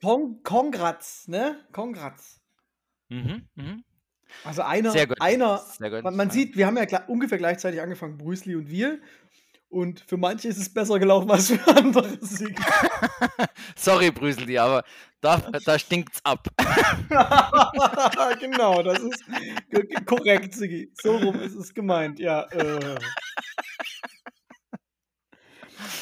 [0.00, 1.60] Kong Kongrats, ne?
[1.72, 2.40] Kongrats.
[3.08, 3.84] Mhm, mhm.
[4.44, 5.20] Also einer, Sehr gut.
[5.20, 6.02] einer, Sehr gut.
[6.02, 8.98] man, man sieht, wir haben ja ungefähr gleichzeitig angefangen, Bruce Lee und wir.
[9.68, 12.18] Und für manche ist es besser gelaufen als für andere.
[13.76, 14.82] Sorry, Brüsli, aber
[15.20, 16.48] da, da stinkt's ab.
[18.40, 19.24] genau, das ist
[20.06, 20.90] korrekt, Sigi.
[21.00, 22.42] So rum ist es gemeint, ja.
[22.50, 22.96] Äh.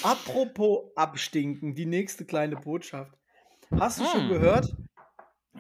[0.03, 3.13] Apropos abstinken, die nächste kleine Botschaft.
[3.79, 4.29] Hast du schon Hm.
[4.31, 4.75] gehört?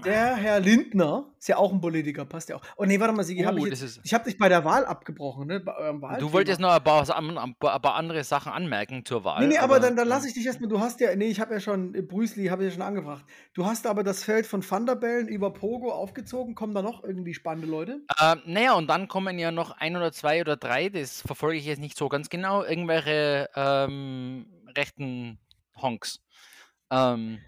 [0.05, 2.63] Der Herr Lindner ist ja auch ein Politiker, passt ja auch.
[2.77, 4.49] Oh nee, warte mal, Sigi, hab ich, Oh, jetzt, das ist- ich habe dich bei
[4.49, 5.61] der Wahl abgebrochen, ne?
[5.61, 6.33] Bei eurem Du Wahlthema.
[6.33, 7.09] wolltest noch ein paar,
[7.45, 9.41] ein paar andere Sachen anmerken zur Wahl.
[9.43, 10.69] Nee, nee, aber, dann, dann lasse ich dich erstmal.
[10.69, 13.25] Du hast ja, nee, ich habe ja schon, äh, Brüsli habe ich ja schon angebracht.
[13.55, 16.55] Du hast aber das Feld von Thunderbellen über Pogo aufgezogen.
[16.55, 18.01] Kommen da noch irgendwie spannende Leute?
[18.23, 21.67] Ähm, naja, und dann kommen ja noch ein oder zwei oder drei, das verfolge ich
[21.67, 25.39] jetzt nicht so ganz genau, irgendwelche ähm, rechten
[25.77, 26.21] Honks.
[26.91, 27.39] Ähm,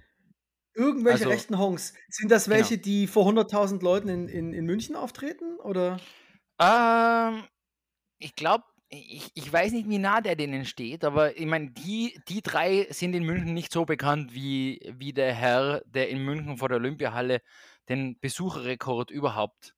[0.75, 1.95] Irgendwelche Also- rechten Honks.
[2.09, 2.57] Sind das Genau.
[2.57, 5.57] welche, die vor 100.000 Leuten in, in, in München auftreten?
[5.61, 5.99] Oder?
[6.61, 7.45] ähm,
[8.19, 12.21] ich glaube, ich, ich weiß nicht, wie nah der denen steht, aber ich meine, die,
[12.29, 16.57] die drei sind in München nicht so bekannt wie, wie der Herr, der in München
[16.59, 17.41] vor der Olympiahalle
[17.89, 19.75] den Besucherrekord überhaupt.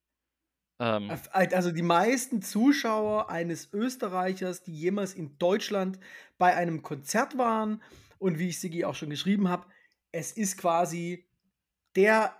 [0.81, 6.01] Ähm, Also die meisten Zuschauer eines Österreichers, die jemals in Deutschland
[6.39, 7.83] bei einem Konzert waren
[8.19, 9.67] und wie ich Sigi auch schon geschrieben habe,
[10.13, 11.27] es ist quasi
[11.97, 12.37] der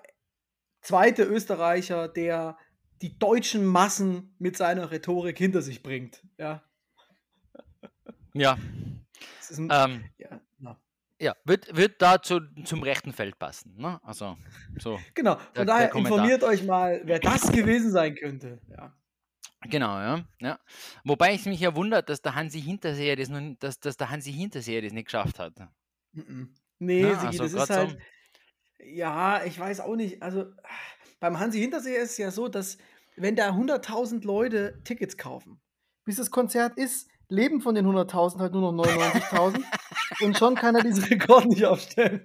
[0.81, 2.57] zweite Österreicher, der
[3.01, 6.23] die deutschen Massen mit seiner Rhetorik hinter sich bringt.
[6.39, 6.63] Ja,
[8.35, 8.57] ja,
[9.51, 10.81] ein, ähm, ja, ja.
[11.19, 13.77] ja wird, wird da zu, zum rechten Feld passen.
[13.77, 14.01] Ne?
[14.03, 14.39] Also,
[14.79, 14.99] so.
[15.15, 16.19] Genau, der von daher Kommentar.
[16.19, 18.61] informiert euch mal, wer das gewesen sein könnte.
[18.71, 18.97] Ja.
[19.63, 20.25] Genau, ja.
[20.41, 20.59] ja.
[21.05, 24.11] Wobei es mich ja wundert, dass der Hansi Hinterseher das, noch, n- dass, dass der
[24.11, 25.55] Hansi Hinterseher das nicht geschafft hat.
[26.13, 26.55] Mhm.
[26.85, 27.15] Nee, Ne?
[27.15, 27.99] Sigi, Also das ist so- halt.
[28.85, 30.23] Ja, ich weiß auch nicht.
[30.23, 30.47] Also
[31.21, 32.79] beim Hansi Hinterseher ist es ja so, dass
[33.17, 35.61] wenn da 100.000 Leute Tickets kaufen,
[36.05, 39.63] bis das Konzert ist, leben von den 100.000 halt nur noch 99.000
[40.23, 42.23] und schon kann er diesen Rekord nicht aufstellen.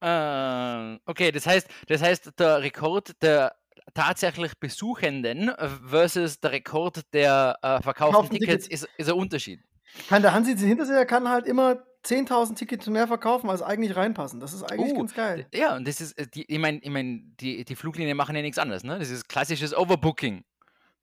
[0.00, 3.54] Äh, okay, das heißt, das heißt, der Rekord der
[3.94, 8.84] tatsächlich Besuchenden äh, versus der Rekord der äh, verkauften Verkauften Tickets Tickets.
[8.84, 9.60] ist, ist ein Unterschied.
[10.08, 14.40] Kann der Hansi Hinterseher kann halt immer 10.000 Tickets mehr verkaufen, als eigentlich reinpassen.
[14.40, 15.46] Das ist eigentlich Uh, ganz geil.
[15.54, 18.42] Ja, und das ist, äh, die, ich meine, ich mein, die, die Fluglinien machen ja
[18.42, 18.98] nichts anderes, ne?
[18.98, 20.44] Das ist klassisches Overbooking.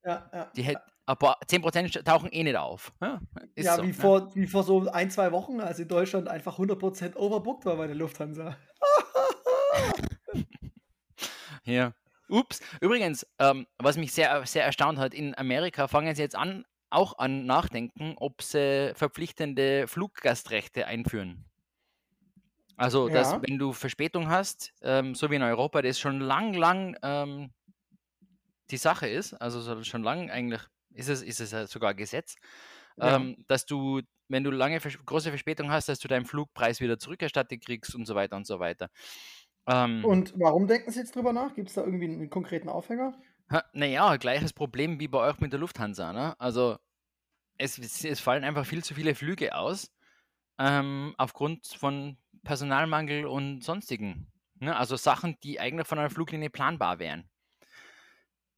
[0.04, 0.50] Ja, ja.
[0.56, 2.92] Die hätt, ein paar 10% tauchen eh nicht auf.
[3.00, 3.20] Ja,
[3.54, 3.94] ist ja, so, wie, ne?
[3.94, 7.86] vor, wie vor so ein, zwei Wochen, als in Deutschland einfach 100% overbooked war bei
[7.86, 8.56] der Lufthansa.
[11.64, 11.92] Ja.
[12.28, 12.60] Ups.
[12.80, 17.18] Übrigens, ähm, was mich sehr, sehr erstaunt hat, in Amerika fangen sie jetzt an, auch
[17.18, 21.46] an nachdenken, ob sie verpflichtende Fluggastrechte einführen.
[22.76, 23.42] Also, dass Ja.
[23.42, 27.52] wenn du Verspätung hast, ähm, so wie in Europa, das schon lang, lang ähm,
[28.70, 32.34] die Sache ist, also so schon lang eigentlich ist es, ist es ja sogar Gesetz,
[32.96, 33.16] Ja.
[33.16, 37.64] ähm, dass du, wenn du lange große Verspätung hast, dass du deinen Flugpreis wieder zurückerstattet
[37.64, 38.88] kriegst und so weiter und so weiter.
[39.68, 41.54] Ähm, Und warum denken Sie jetzt drüber nach?
[41.54, 43.18] Gibt es da irgendwie einen konkreten Aufhänger?
[43.72, 46.12] Naja, gleiches Problem wie bei euch mit der Lufthansa.
[46.12, 46.38] Ne?
[46.40, 46.78] Also
[47.58, 49.92] es, es fallen einfach viel zu viele Flüge aus
[50.58, 54.32] ähm, aufgrund von Personalmangel und sonstigen.
[54.60, 54.76] Ne?
[54.76, 57.30] Also Sachen, die eigentlich von einer Fluglinie planbar wären.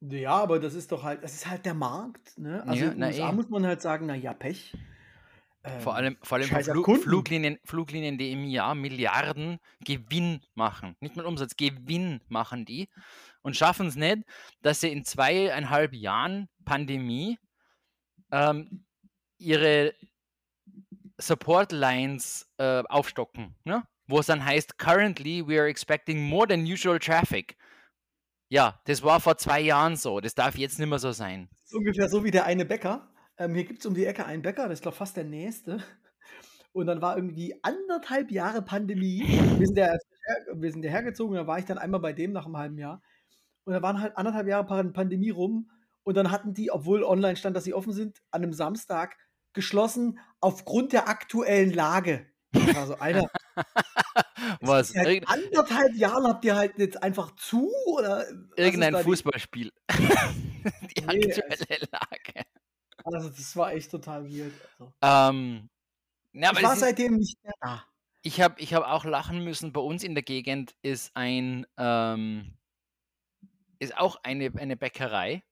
[0.01, 2.37] Ja, aber das ist doch halt, das ist halt der Markt.
[2.37, 2.65] Ne?
[2.67, 3.31] Also Ja, na USA eh.
[3.31, 4.77] muss man halt sagen, na ja, Pech.
[5.77, 6.49] Vor Ähm, allem, vor allem
[6.81, 7.01] Kunden.
[7.01, 10.95] Fluglinien, Fluglinien, die im Jahr Milliarden Gewinn machen.
[10.99, 12.89] Nicht mal Umsatz, Gewinn machen die
[13.43, 14.23] und schaffen es nicht,
[14.61, 17.37] dass sie in zweieinhalb Jahren Pandemie
[18.31, 18.85] ähm,
[19.37, 19.93] ihre
[21.17, 23.55] Support Lines äh, aufstocken.
[23.63, 23.83] Ne?
[24.07, 27.55] Wo es dann heißt, currently we are expecting more than usual traffic.
[28.49, 30.19] Ja, das war vor zwei Jahren so.
[30.19, 31.49] Das darf jetzt nicht mehr so sein.
[31.51, 33.09] Das ist ungefähr so wie der eine Bäcker.
[33.37, 35.83] Ähm, hier gibt es um die Ecke einen Bäcker, das ist glaube fast der nächste.
[36.71, 39.23] Und dann war irgendwie anderthalb Jahre Pandemie.
[39.57, 39.95] Wir sind ja,
[40.53, 43.01] wir sind ja hergezogen, da war ich dann einmal bei dem nach einem halben Jahr.
[43.65, 45.69] Und da waren halt anderthalb Jahre Pan- Pandemie rum.
[46.03, 49.17] Und dann hatten die, obwohl online stand, dass sie offen sind, an einem Samstag
[49.53, 52.27] geschlossen aufgrund der aktuellen Lage.
[52.53, 53.29] Ich war so, Alter,
[54.61, 54.89] Was?
[54.89, 57.71] seit Irgend anderthalb Jahren habt ihr halt jetzt einfach zu?
[57.85, 58.25] Oder
[58.57, 59.71] irgendein Fußballspiel.
[60.97, 62.45] die Nee, aktuelle Lage.
[63.05, 64.53] Also, das war echt total weird.
[64.79, 64.93] Also.
[65.01, 65.69] Ähm,
[66.41, 67.83] aber ich war seitdem nicht mehr da.
[68.21, 69.73] ich habe ich hab auch lachen müssen.
[69.73, 72.53] Bei uns in der Gegend ist ein ähm,
[73.83, 75.43] ist auch eine, eine Bäckerei.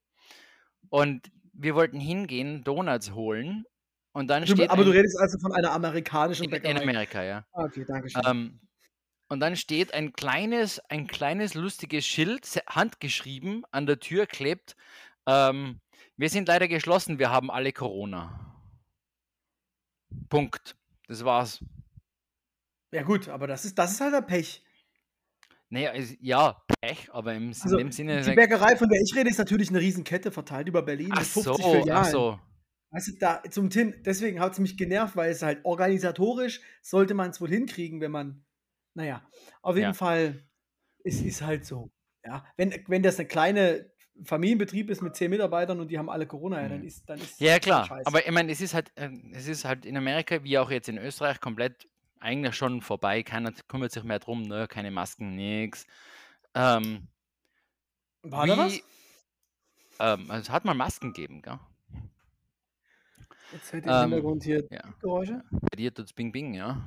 [0.90, 3.64] Und wir wollten hingehen, Donuts holen.
[4.12, 6.72] Und dann Du, steht aber du ein, redest also von einer amerikanischen in, Bäckerei.
[6.72, 7.46] in Amerika, ja.
[7.52, 8.22] Ah, okay, danke schön.
[8.26, 8.60] Ähm,
[9.28, 14.76] und dann steht ein kleines, ein kleines lustiges Schild, handgeschrieben, an der Tür klebt.
[15.26, 15.80] Ähm,
[16.16, 18.54] wir sind leider geschlossen, wir haben alle Corona.
[20.28, 20.76] Punkt.
[21.08, 21.64] Das war's.
[22.92, 24.62] ja gut, aber das ist, das ist halt der Pech.
[25.72, 28.20] Naja, es, ja, Pech, aber im, Also, in dem Sinne.
[28.26, 31.32] die Bäckerei, von der ich rede, ist natürlich eine Riesenkette verteilt über Berlin ach mit
[31.32, 32.04] 50 so, Filialen.
[32.04, 32.40] ach so.
[32.90, 37.14] Weißt du, da zum Tin, deswegen hat es mich genervt, weil es halt organisatorisch sollte
[37.14, 38.44] man es wohl hinkriegen, wenn man,
[38.92, 39.26] naja,
[39.62, 39.98] auf jeden Ja.
[39.98, 40.44] Fall,
[41.04, 41.90] es ist halt so.
[42.22, 43.90] Ja, wenn, wenn das eine kleine
[44.24, 46.86] Familienbetrieb ist mit zehn Mitarbeitern und die haben alle Corona, ja, dann Mhm.
[46.86, 48.00] ist dann ist Ja, schon klar.
[48.04, 50.88] Aber ich meine, es ist halt, äh, es ist halt in Amerika, wie auch jetzt
[50.90, 51.88] in Österreich, komplett
[52.22, 53.22] eigentlich schon vorbei.
[53.22, 54.66] Keiner kümmert sich mehr drum, ne?
[54.68, 55.86] Keine Masken, nix.
[56.54, 57.08] Ähm,
[58.22, 58.72] War da was?
[58.72, 58.84] wie,
[59.98, 61.58] ähm, es hat mal Masken gegeben, gell?
[63.52, 64.94] Jetzt hört ihr im Ähm, Hintergrund hier ja.
[65.00, 65.42] Geräusche.
[65.50, 66.86] Bei dir tut's Bing Bing, ja.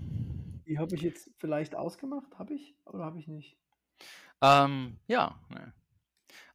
[0.66, 2.40] Die habe ich jetzt vielleicht ausgemacht.
[2.40, 2.76] Habe ich?
[2.86, 3.56] Oder habe ich nicht?
[4.42, 5.40] Ähm, ja.
[5.50, 5.74] Ne.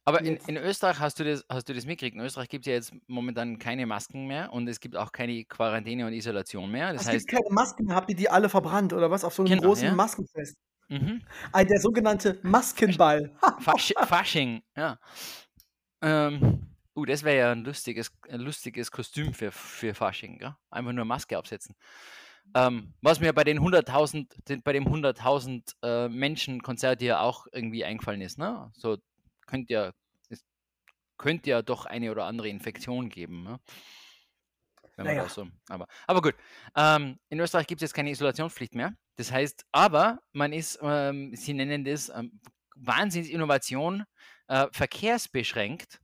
[0.03, 2.15] Aber in, in Österreich hast du das, hast du das mitgekriegt.
[2.15, 5.45] In Österreich gibt es ja jetzt momentan keine Masken mehr und es gibt auch keine
[5.45, 6.93] Quarantäne und Isolation mehr.
[6.93, 7.95] Das Es heißt, gibt keine Masken mehr.
[7.95, 9.23] Habt ihr die alle verbrannt oder was?
[9.23, 9.95] Auf so einem Genau, großen ja.
[9.95, 10.55] Maskenfest.
[10.89, 11.21] mhm.
[11.51, 13.31] Ah, der sogenannte Maskenball.
[13.59, 14.97] Fasch Fasching, ja.
[16.01, 20.55] Ähm, uh, das wäre ja ein lustiges, ein lustiges Kostüm für, für Fasching, gell?
[20.69, 21.75] Einfach nur Maske absetzen.
[22.55, 27.47] Ähm, was mir bei den 100.000, den- bei dem 100.000 äh, Menschen Konzert hier auch
[27.51, 28.71] irgendwie eingefallen ist, ne?
[28.75, 28.97] So
[29.51, 29.91] könnte ja,
[30.29, 30.43] es
[31.17, 33.59] könnte ja doch eine oder andere Infektion geben, ne?
[34.97, 35.29] Wenn man Naja.
[35.29, 36.35] so, aber, aber gut.
[36.75, 38.93] Ähm, in Österreich gibt es jetzt keine Isolationspflicht mehr.
[39.15, 42.39] Das heißt, aber man ist, ähm, sie nennen das ähm,
[42.75, 44.03] Wahnsinnsinnovation,
[44.47, 46.01] äh, verkehrsbeschränkt.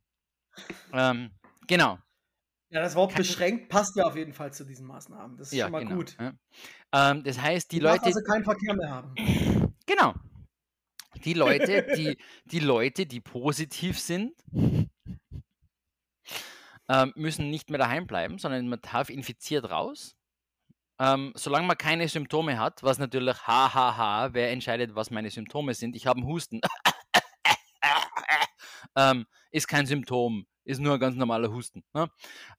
[0.94, 1.32] Ähm,
[1.68, 2.00] genau.
[2.70, 5.38] Ja, das Wort Kann- beschränkt passt ja auf jeden Fall zu diesen Maßnahmen.
[5.38, 5.96] Das ist Ja, schon mal genau.
[5.96, 6.18] gut.
[6.20, 6.34] Ja.
[6.94, 9.16] Ähm, das heißt, die Die Leute, also keinen Verkehr mehr haben.
[9.86, 10.14] genau.
[11.24, 14.34] Die Leute, die, die Leute, die positiv sind,
[16.90, 20.16] ähm, müssen nicht mehr daheim bleiben, sondern man darf infiziert raus.
[21.00, 25.96] Ähm, solange man keine Symptome hat, was natürlich hahaha, wer entscheidet, was meine Symptome sind.
[25.96, 26.60] Ich habe einen Husten.
[28.96, 31.84] ähm, ist kein Symptom, ist nur ein ganz normaler Husten.
[31.94, 32.10] Ne?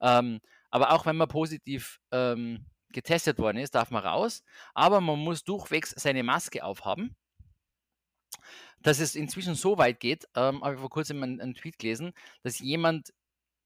[0.01, 0.39] Ähm,
[0.71, 4.43] aber auch wenn man positiv ähm, getestet worden ist, darf man raus.
[4.73, 7.15] Aber man muss durchwegs seine Maske aufhaben.
[8.81, 12.13] Dass es inzwischen so weit geht, ähm, habe ich vor kurzem einen, einen Tweet gelesen,
[12.43, 13.13] dass jemand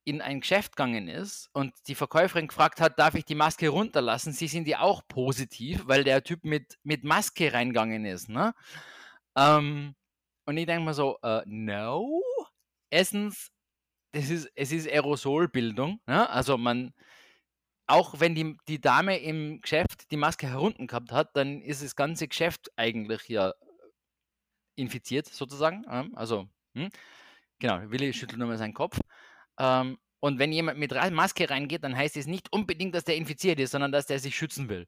[0.06, 4.34] in ein Geschäft gegangen ist und die Verkäuferin gefragt hat, darf ich die Maske runterlassen?
[4.34, 8.30] Sie sind ja auch positiv, weil der Typ mit, mit Maske reingegangen ist.
[8.30, 8.54] Ne?
[9.38, 9.96] Ähm,
[10.46, 12.22] und ich denke mir so, uh, no.
[12.90, 13.52] Erstens,
[14.12, 16.02] das ist, es ist Aerosolbildung.
[16.06, 16.30] Ne?
[16.30, 16.94] Also man,
[17.88, 21.96] auch wenn die, die Dame im Geschäft die Maske herunten gehabt hat, dann ist das
[21.96, 23.56] ganze Geschäft eigentlich hier
[24.76, 25.86] infiziert, sozusagen.
[26.16, 26.90] Also, hm?
[27.60, 29.00] genau, Willi schüttelt nur mal seinen Kopf.
[29.60, 33.60] Ähm, und wenn jemand mit Maske reingeht, dann heißt es nicht unbedingt, dass der infiziert
[33.60, 34.88] ist, sondern dass der sich schützen will.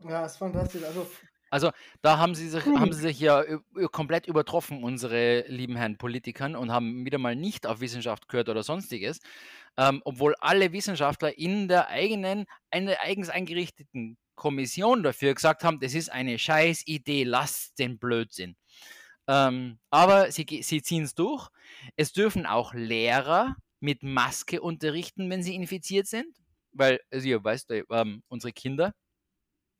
[0.00, 0.82] Ja, ist fantastisch.
[0.82, 1.10] Also,
[1.50, 1.70] also
[2.02, 3.44] da haben sie sich, haben sie sich ja
[3.92, 8.62] komplett übertroffen, unsere lieben Herren Politikern, und haben wieder mal nicht auf Wissenschaft gehört oder
[8.62, 9.20] sonstiges.
[9.76, 15.94] Ähm, obwohl alle Wissenschaftler in der eigenen, einer eigens eingerichteten Kommission dafür gesagt haben, das
[15.94, 18.56] ist eine scheiß Idee, lasst den Blödsinn.
[19.26, 21.48] Ähm, aber sie, sie ziehen es durch.
[21.96, 26.36] Es dürfen auch Lehrer mit Maske unterrichten, wenn sie infiziert sind.
[26.72, 28.94] Weil, also ihr weißt, ähm, unsere Kinder,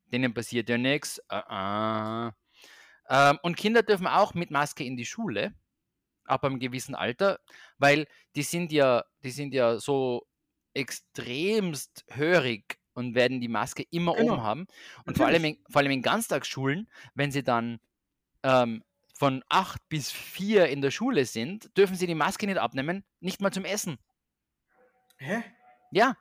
[0.05, 1.19] denen passiert ja nichts.
[1.31, 2.31] Uh -uh.
[3.09, 5.53] ähm, und Kinder dürfen auch mit Maske in die Schule,
[6.25, 7.39] ab einem gewissen Alter,
[7.77, 10.27] weil die sind ja, die sind ja so
[10.73, 14.33] extremst hörig und werden die Maske immer genau.
[14.33, 14.67] oben haben.
[15.05, 17.79] Und vor allem, in, vor allem in Ganztagsschulen, wenn sie dann
[18.41, 23.03] ähm, von acht bis vier in der Schule sind, dürfen sie die Maske nicht abnehmen,
[23.19, 23.97] nicht mal zum Essen.
[25.17, 25.43] Hä?
[25.91, 26.17] Ja,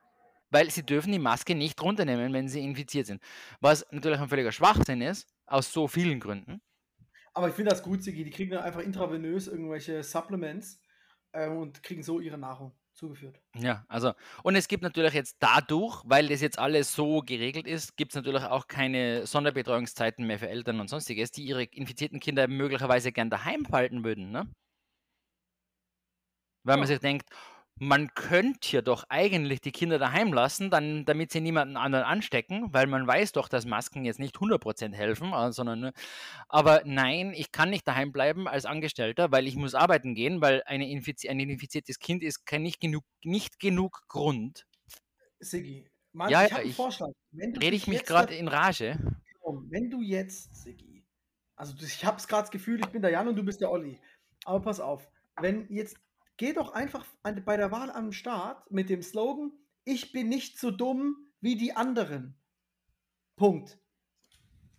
[0.50, 3.22] weil sie dürfen die Maske nicht runternehmen, wenn sie infiziert sind.
[3.60, 6.60] Was natürlich ein völliger Schwachsinn ist, aus so vielen Gründen.
[7.32, 8.22] Aber ich finde das gut, Sigi.
[8.24, 10.80] Die kriegen dann einfach intravenös irgendwelche Supplements
[11.32, 13.40] äh, und kriegen so ihre Nahrung zugeführt.
[13.56, 17.96] Ja, also, und es gibt natürlich jetzt dadurch, weil das jetzt alles so geregelt ist,
[17.96, 22.48] gibt es natürlich auch keine Sonderbetreuungszeiten mehr für Eltern und sonstiges, die ihre infizierten Kinder
[22.48, 24.48] möglicherweise gern daheim halten würden, ne?
[26.64, 26.78] Weil ja.
[26.78, 27.28] man sich denkt,
[27.76, 32.72] man könnte ja doch eigentlich die Kinder daheim lassen, dann, damit sie niemanden anderen anstecken,
[32.72, 35.92] weil man weiß doch, dass Masken jetzt nicht 100% helfen, äh, sondern nur,
[36.48, 40.62] aber nein, ich kann nicht daheim bleiben als Angestellter, weil ich muss arbeiten gehen, weil
[40.66, 44.66] eine infizi ein infiziertes Kind ist kein, nicht, genug, nicht genug Grund.
[45.40, 47.10] Sigi, Mann, ja, ich habe einen Vorschlag.
[47.32, 48.98] rede ich mich gerade in Rage?
[49.68, 51.04] Wenn du jetzt, Sigi,
[51.56, 53.70] also ich habe es gerade das Gefühl, ich bin der Jan und du bist der
[53.70, 54.00] Olli,
[54.44, 55.08] aber pass auf,
[55.40, 55.98] wenn jetzt
[56.36, 59.52] geh doch einfach an, bei der Wahl am Start mit dem Slogan,
[59.84, 62.36] ich bin nicht so dumm wie die anderen.
[63.36, 63.78] Punkt.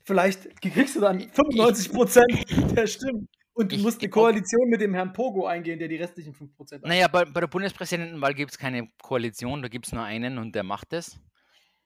[0.04, 2.46] Vielleicht kriegst du dann 95 Prozent
[2.78, 3.28] der Stimmen.
[3.54, 6.74] Und du ich, musst eine Koalition mit dem Herrn Pogo eingehen, der die restlichen 5%
[6.74, 6.84] hat.
[6.84, 10.54] Naja, bei, bei der Bundespräsidentenwahl gibt es keine Koalition, da gibt es nur einen und
[10.56, 11.18] der macht es.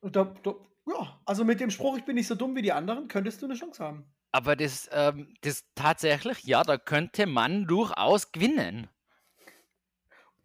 [0.01, 0.55] Da, da,
[0.87, 3.45] ja, also mit dem Spruch, ich bin nicht so dumm wie die anderen, könntest du
[3.45, 4.05] eine Chance haben.
[4.31, 8.87] Aber das, ähm, das tatsächlich, ja, da könnte man durchaus gewinnen.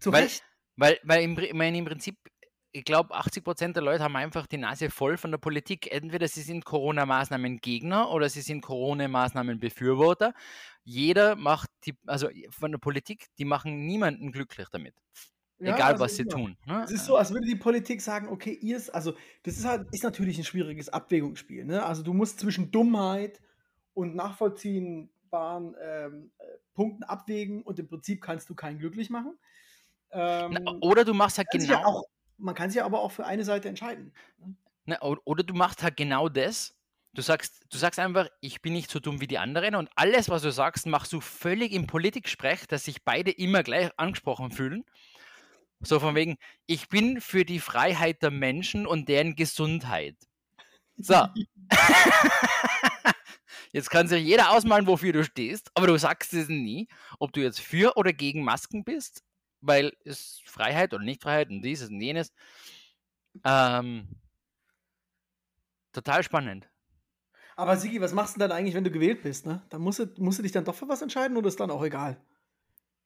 [0.04, 0.44] Zu weil, Recht.
[0.76, 2.18] Weil, weil im, meine, im Prinzip,
[2.72, 5.90] ich glaube, 80 Prozent der Leute haben einfach die Nase voll von der Politik.
[5.90, 10.34] Entweder sie sind Corona-Maßnahmen Gegner oder sie sind Corona-Maßnahmen Befürworter.
[10.82, 14.94] Jeder macht die, also von der Politik, die machen niemanden glücklich damit.
[15.58, 16.58] Ja, Egal, also was sie tun.
[16.66, 16.82] Ne?
[16.84, 19.14] Es ist so, als würde die Politik sagen, okay, ihr ist, also
[19.44, 21.64] das ist halt, ist natürlich ein schwieriges Abwägungsspiel.
[21.64, 21.82] Ne?
[21.82, 23.40] Also du musst zwischen Dummheit
[23.94, 29.38] und nachvollziehbaren ähm, äh, Punkten abwägen und im Prinzip kannst du keinen glücklich machen.
[30.14, 31.72] Ähm, Na, oder du machst halt genau.
[31.72, 32.04] Ja auch,
[32.38, 34.12] man kann sich ja aber auch für eine Seite entscheiden.
[34.38, 34.54] Ne?
[34.86, 36.74] Na, oder du machst halt genau das.
[37.14, 40.28] Du sagst, du sagst einfach, ich bin nicht so dumm wie die anderen und alles,
[40.28, 44.84] was du sagst, machst du völlig im Politiksprech, dass sich beide immer gleich angesprochen fühlen.
[45.80, 50.16] So von wegen, ich bin für die Freiheit der Menschen und deren Gesundheit.
[50.96, 51.26] So.
[53.72, 56.88] Jetzt kann sich jeder ausmalen, wofür du stehst, aber du sagst es nie,
[57.18, 59.24] ob du jetzt für oder gegen Masken bist
[59.66, 62.32] weil es Freiheit oder Nicht-Freiheit und dieses und jenes.
[63.44, 64.08] Ähm,
[65.92, 66.68] total spannend.
[67.56, 69.46] Aber Sigi, was machst du denn dann eigentlich, wenn du gewählt bist?
[69.46, 69.62] Ne?
[69.70, 71.84] Dann musst du, musst du dich dann doch für was entscheiden oder ist dann auch
[71.84, 72.16] egal?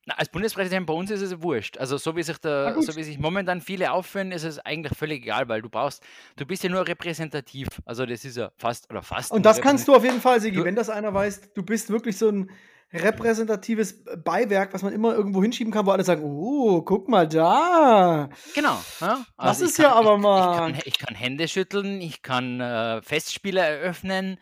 [0.06, 1.76] Na, als Bundespräsident bei uns ist es wurscht.
[1.76, 5.22] Also so wie sich da, so wie sich momentan viele aufführen, ist es eigentlich völlig
[5.22, 6.02] egal, weil du brauchst,
[6.36, 7.68] du bist ja nur repräsentativ.
[7.84, 9.32] Also das ist ja fast oder fast.
[9.32, 12.16] Und das kannst du auf jeden Fall, Sigi, wenn das einer weiß, du bist wirklich
[12.16, 12.50] so ein
[12.92, 18.28] repräsentatives Beiwerk, was man immer irgendwo hinschieben kann, wo alle sagen, oh, guck mal da.
[18.54, 18.78] Genau.
[19.00, 19.16] Ja?
[19.16, 20.50] Das Also ich ist ja kann- aber ich, mal.
[20.52, 24.38] Ich kann, ich kann Hände schütteln, ich kann äh, Festspiele eröffnen.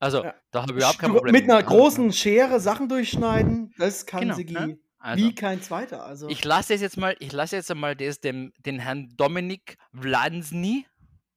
[0.00, 0.34] Also, Ja.
[0.50, 1.32] da habe ich überhaupt kein Problem.
[1.32, 1.66] Mit einer Ja.
[1.66, 4.78] großen Schere Sachen durchschneiden, das kann Genau, Sigi ne?
[4.98, 6.04] Also, wie kein zweiter.
[6.06, 9.76] Also, ich lasse es jetzt mal, ich lasse jetzt einmal das dem, den Herrn Dominik
[9.92, 10.86] Vlansny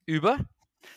[0.05, 0.37] über.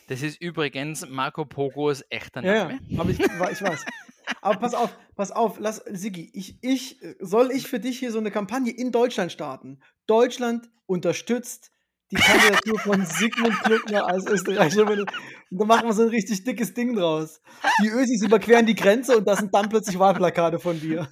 [0.07, 2.79] Das ist übrigens Marco Pogos echter ja, Name.
[2.87, 3.85] ja, hab ich, ich weiß.
[4.41, 8.19] Aber pass auf, pass auf, lass, Sigi, ich, ich, soll ich für dich hier so
[8.19, 9.79] eine Kampagne in Deutschland starten?
[10.07, 11.71] Deutschland unterstützt
[12.11, 15.13] die Kandidatur von Sigmund Klückner als österreichischer Minister.
[15.51, 17.41] Und dann machen wir so ein richtig dickes Ding draus.
[17.83, 21.07] Die Ösis überqueren die Grenze und das sind dann plötzlich Wahlplakate von dir.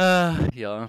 [0.00, 0.88] Ah, ja.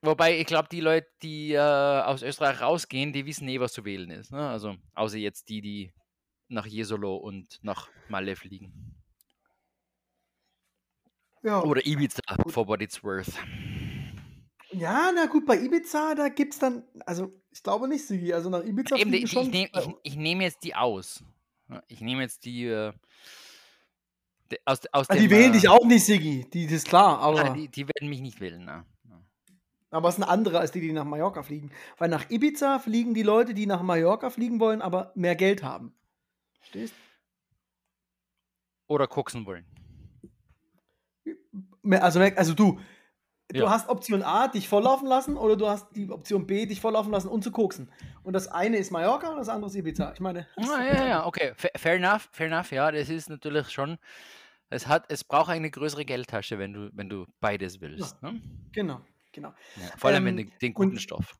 [0.00, 3.84] Wobei, ich glaube, die Leute, die äh, aus Österreich rausgehen, die wissen eh, was zu
[3.84, 4.32] wählen ist.
[4.32, 4.48] Ne?
[4.48, 5.92] Also, außer jetzt die, die
[6.50, 8.94] nach Jesolo und nach Malle fliegen.
[11.42, 11.62] ja.
[11.62, 13.32] Oder Ibiza, for what it's worth.
[14.72, 18.62] Ja, na gut, bei Ibiza, da gibt's dann, also ich glaube nicht, Sigi, also nach
[18.64, 19.42] Ibiza Eben, fliegen ich, schon.
[19.46, 21.24] ich, nehm, ich, ich nehme jetzt die aus.
[21.88, 22.66] Ich nehme jetzt die.
[22.66, 22.92] Äh,
[24.50, 26.88] de- aus, aus Ah, dem, die wählen äh, dich auch nicht, Sigi, die, das ist
[26.88, 28.66] klar, aber, ah, die, die werden mich nicht wählen.
[28.66, 28.84] Ja.
[29.90, 31.72] aber es sind andere als die, die nach Mallorca fliegen.
[31.98, 35.94] Weil nach Ibiza fliegen die Leute, die nach Mallorca fliegen wollen, aber mehr Geld haben.
[36.60, 36.94] Verstehst?
[38.86, 39.64] Oder koksen wollen.
[42.00, 42.78] Also, also du,
[43.48, 43.70] du Ja.
[43.70, 47.28] hast Option A, dich volllaufen lassen, oder du hast die Option B, dich volllaufen lassen
[47.28, 47.90] und zu koksen.
[48.22, 50.12] Und das eine ist Mallorca und das andere ist Ibiza.
[50.12, 51.52] Ich meine, Ah, ja, ja, okay.
[51.56, 53.98] Fa- Fair enough, fair enough, ja, das ist natürlich schon.
[54.68, 58.22] Es, hat, es braucht eine größere Geldtasche, wenn du, wenn du beides willst.
[58.22, 58.40] Ne?
[58.72, 59.00] genau,
[59.32, 59.52] genau.
[59.76, 61.36] Ja, vor allem Ähm, den, den guten und- Stoff.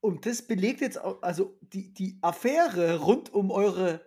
[0.00, 4.00] Und das belegt jetzt auch, also die, die Affäre rund um eure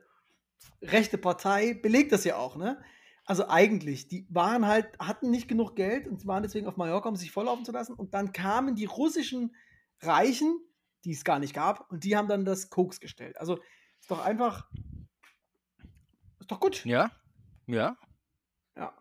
[0.82, 2.82] rechte Partei belegt das ja auch, ne?
[3.26, 7.16] Also eigentlich, die waren halt, hatten nicht genug Geld und waren deswegen auf Mallorca, um
[7.16, 7.94] sich volllaufen zu lassen.
[7.94, 9.56] Und dann kamen die russischen
[10.02, 10.60] Reichen,
[11.06, 13.38] die es gar nicht gab, und die haben dann das Koks gestellt.
[13.40, 13.58] Also
[14.00, 14.70] ist doch einfach,
[16.40, 16.84] ist doch gut.
[16.86, 17.12] Ja,
[17.68, 17.96] ja.
[18.76, 18.94] Ja.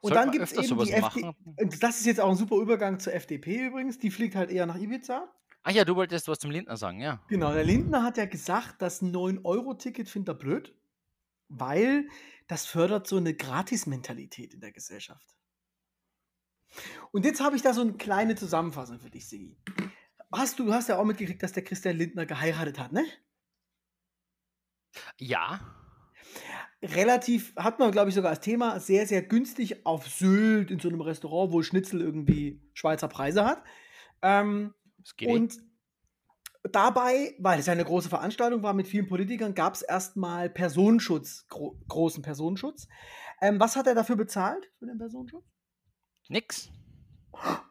[0.00, 1.36] Und Sollte dann gibt es eben die FD machen.
[1.56, 3.98] und das ist jetzt auch ein super Übergang zur FDP übrigens.
[3.98, 5.32] Die fliegt halt eher nach Ibiza.
[5.62, 7.22] Ach ja, du wolltest was zum Lindner sagen, ja.
[7.28, 10.74] Genau, der Lindner hat ja gesagt, das 9-Euro-Ticket findet er blöd,
[11.50, 12.08] weil
[12.46, 15.36] das fördert so eine Gratis-Mentalität in der Gesellschaft.
[17.12, 19.58] Und jetzt habe ich da so eine kleine Zusammenfassung für dich, Sigi.
[20.32, 23.04] Hast du, du hast ja auch mitgekriegt, dass der Christian Lindner geheiratet hat, ne?
[25.18, 25.60] Ja,
[26.82, 30.88] Relativ, hat man, glaube ich, sogar als Thema sehr, sehr günstig auf Sylt in so
[30.88, 33.62] einem Restaurant, wo Schnitzel irgendwie Schweizer Preise hat.
[34.22, 35.28] Ähm, das geht.
[35.28, 35.58] Und
[36.62, 41.46] dabei, weil es ja eine große Veranstaltung war mit vielen Politikern, gab es erstmal Personenschutz,
[41.48, 42.86] gro großen Personenschutz.
[43.40, 45.44] Ähm, was hat er dafür bezahlt, für den Personenschutz?
[46.28, 46.70] nix.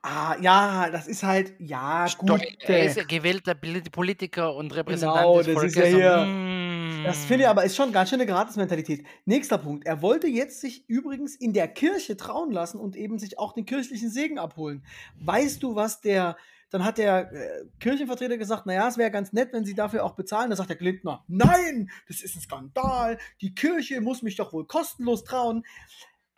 [0.01, 2.41] Ah, ja, das ist halt, ja, gut.
[2.61, 5.75] Er äh, ist gewählter Poli- Politiker und Repräsentant Genau, des das Volkes.
[5.75, 9.05] ist ja hier- und, Das finde ich mm, aber ist schon ganz schön eine Gratis-Mentalität.
[9.25, 9.85] Nächster Punkt.
[9.85, 13.65] Er wollte jetzt sich übrigens in der Kirche trauen lassen und eben sich auch den
[13.65, 14.83] kirchlichen Segen abholen.
[15.19, 16.35] Weißt du, was der.
[16.71, 20.15] Dann hat der äh, Kirchenvertreter gesagt, naja, es wäre ganz nett, wenn sie dafür auch
[20.15, 20.49] bezahlen.
[20.51, 23.17] Da sagt der Glintner, nein, das ist ein Skandal.
[23.41, 25.65] Die Kirche muss mich doch wohl kostenlos trauen.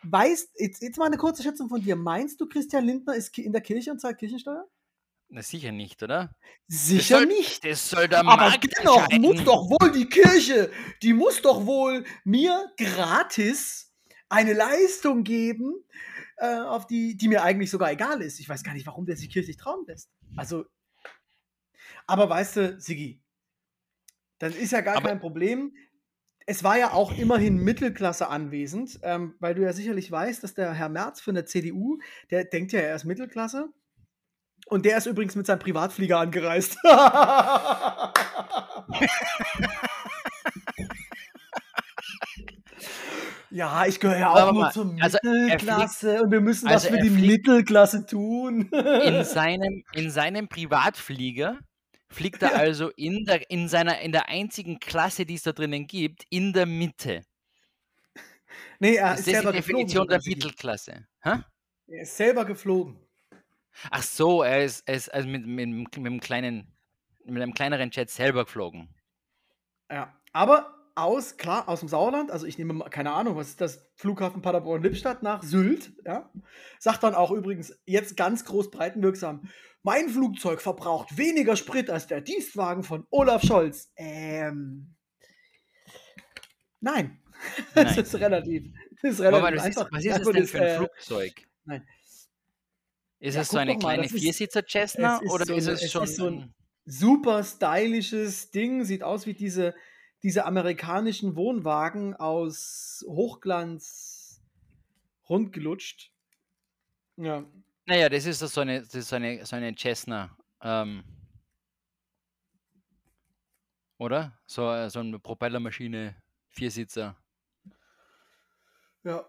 [0.04, 1.96] Weißt, jetzt, jetzt mal eine kurze Schätzung von dir.
[1.96, 4.66] Meinst du, Christian Lindner ist in der Kirche und zahlt Kirchensteuer?
[5.28, 6.34] Na, sicher nicht, oder?
[6.66, 7.64] Sicher soll- nicht.
[7.64, 9.22] Das soll der Aber Markt dennoch entscheiden.
[9.22, 10.70] muss doch wohl die Kirche,
[11.02, 13.92] die muss doch wohl mir gratis
[14.28, 15.84] eine Leistung geben,
[16.36, 18.40] äh, auf die, die mir eigentlich sogar egal ist.
[18.40, 20.10] Ich weiß gar nicht, warum der sich kirchlich trauen lässt.
[20.36, 20.64] Also,
[22.06, 23.22] aber weißt du, Sigi,
[24.38, 25.74] das ist ja gar Aber- kein Problem.
[26.44, 30.72] Es war ja auch immerhin Mittelklasse anwesend, ähm, weil du ja sicherlich weißt, dass der
[30.74, 31.98] Herr Merz von der CDU,
[32.30, 33.68] der denkt ja, er ist Mittelklasse.
[34.66, 36.78] Und der ist übrigens mit seinem Privatflieger angereist.
[43.52, 46.96] ja, ich gehöre ja auch nur mal, zur also, Mittelklasse und wir müssen also was
[46.96, 48.68] für die Mittelklasse tun.
[48.70, 51.58] in seinem, in seinem Privatflieger
[52.08, 52.56] fliegt er Ja.
[52.56, 56.52] also in der, in seiner, in der einzigen Klasse, die es da drinnen gibt, in
[56.52, 57.22] der Mitte.
[58.80, 60.22] nee, er Das ist ist die selber Definition geflogen.
[60.24, 60.34] der.
[60.36, 61.06] Mittelklasse.
[61.22, 61.30] Hä?
[61.88, 62.98] Er ist selber geflogen.
[63.90, 66.72] Ach so, er ist, er ist also mit, mit, mit, einem kleinen,
[67.24, 68.88] mit einem kleineren Jet selber geflogen.
[69.90, 73.60] Ja, aber aus, klar, aus dem Sauerland, also ich nehme mal, keine Ahnung, was ist
[73.60, 76.30] das, Flughafen Paderborn-Lippstadt nach Sylt, ja,
[76.78, 79.48] sagt dann auch übrigens jetzt ganz groß breitenwirksam,
[79.82, 83.90] mein Flugzeug verbraucht weniger Sprit als der Dienstwagen von Olaf Scholz.
[83.96, 84.94] Ähm,
[86.80, 87.18] nein,
[87.74, 87.98] das Nein.
[88.04, 88.72] ist relativ.
[89.02, 89.92] Das ist Aber relativ was ist, einfach.
[89.92, 91.32] was ist Einfach denn das, für ein äh, Flugzeug?
[91.64, 91.88] nein.
[93.18, 95.66] Ist Ja, es so eine kleine das ist- Viersitzer Cessna es ist oder so ist
[95.68, 98.84] es schon ist so ein- super stylisches Ding.
[98.84, 99.74] Sieht aus wie diese,
[100.22, 104.42] diese amerikanischen Wohnwagen aus Hochglanz
[105.28, 106.12] rundgelutscht.
[107.16, 107.44] Ja.
[107.86, 110.36] Naja, das ist so eine, das ist so eine, so eine Cessna.
[110.60, 111.02] Ähm,
[113.98, 114.38] oder?
[114.46, 116.16] So, äh, so eine Propellermaschine,
[116.48, 117.16] Viersitzer.
[119.04, 119.26] Ja.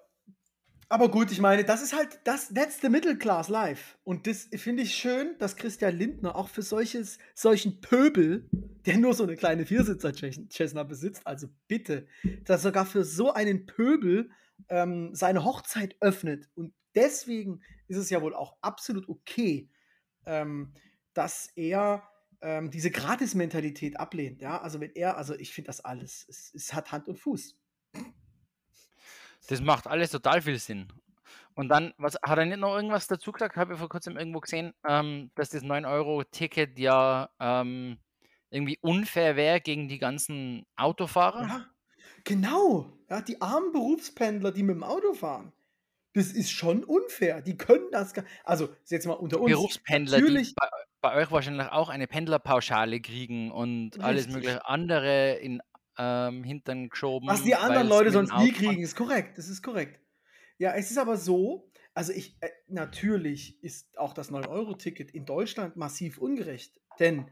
[0.94, 3.98] Aber gut, ich meine, das ist halt, das, that's the middle class life.
[4.04, 8.48] Und das finde ich schön, dass Christian Lindner auch für solches, solchen Pöbel,
[8.86, 12.06] der nur so eine kleine Viersitzer-Cessna besitzt, also bitte,
[12.46, 14.30] dass sogar für so einen Pöbel
[14.70, 16.48] ähm, seine Hochzeit öffnet.
[16.54, 19.72] Und deswegen ist es ja wohl auch absolut okay,
[20.28, 20.76] ähm,
[21.16, 22.08] dass er
[22.41, 24.44] ähm, diese Gratis-Mentalität ablehnt.
[24.44, 27.58] Ja, also wenn er, also ich finde das alles, es, es hat Hand und Fuß.
[29.48, 30.88] Das macht alles total viel Sinn.
[31.56, 33.58] Und dann, was hat er nicht noch irgendwas dazu gesagt?
[33.58, 37.98] Habe ich vor kurzem irgendwo gesehen, ähm, dass das 9-Euro-Ticket ja ähm,
[38.50, 41.48] irgendwie unfair wäre gegen die ganzen Autofahrer.
[41.48, 41.66] Ja,
[42.24, 42.91] genau.
[43.10, 45.54] Ja, die armen Berufspendler, die mit dem Auto fahren.
[46.14, 47.41] Das ist schon unfair.
[47.41, 49.52] Die können das gar Also, jetzt mal unter uns.
[49.52, 50.68] Berufspendler, die Natürlich, bei,
[51.02, 54.36] bei euch wahrscheinlich auch eine Pendlerpauschale kriegen und alles Richtig.
[54.36, 55.62] mögliche andere in
[55.98, 57.28] ähm, Hintern geschoben.
[57.28, 59.38] was die anderen Leute sonst nie kriegen, ist korrekt.
[59.38, 60.00] Das ist korrekt.
[60.58, 65.76] Ja, es ist aber so, also ich, äh, natürlich ist auch das 9-Euro-Ticket in Deutschland
[65.76, 66.80] massiv ungerecht.
[67.00, 67.30] Denn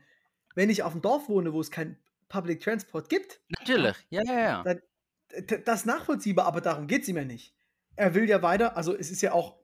[0.55, 1.97] wenn ich auf dem Dorf wohne, wo es kein
[2.29, 4.63] Public Transport gibt, Natürlich, ja, ja, ja.
[4.63, 4.81] Dann-
[5.65, 7.55] das ist nachvollziehbar, aber darum geht es ihm ja nicht.
[7.95, 9.61] Er will ja weiter, also es ist ja auch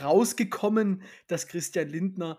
[0.00, 2.38] rausgekommen, dass Christian Lindner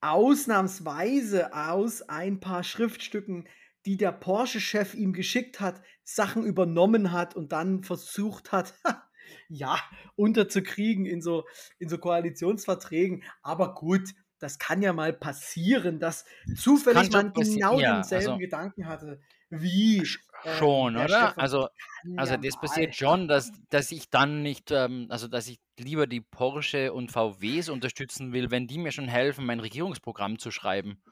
[0.00, 3.48] ausnahmsweise aus ein paar Schriftstücken,
[3.86, 8.74] die der Porsche-Chef ihm geschickt hat, Sachen übernommen hat und dann versucht hat,
[9.48, 9.78] ja,
[10.16, 11.44] unterzukriegen in so,
[11.78, 13.22] in so Koalitionsverträgen.
[13.42, 16.24] Aber gut, das kann ja mal passieren, dass
[16.56, 19.20] zufällig man genau ja, denselben also- Gedanken hatte
[19.54, 21.32] wie äh, Schon, der oder?
[21.32, 21.68] Von- Also,
[22.16, 22.60] also ja das mal.
[22.62, 27.12] passiert schon, dass, dass ich dann nicht, ähm, also dass ich lieber die Porsche und
[27.12, 31.02] VWs unterstützen will, wenn die mir schon helfen, mein Regierungsprogramm zu schreiben.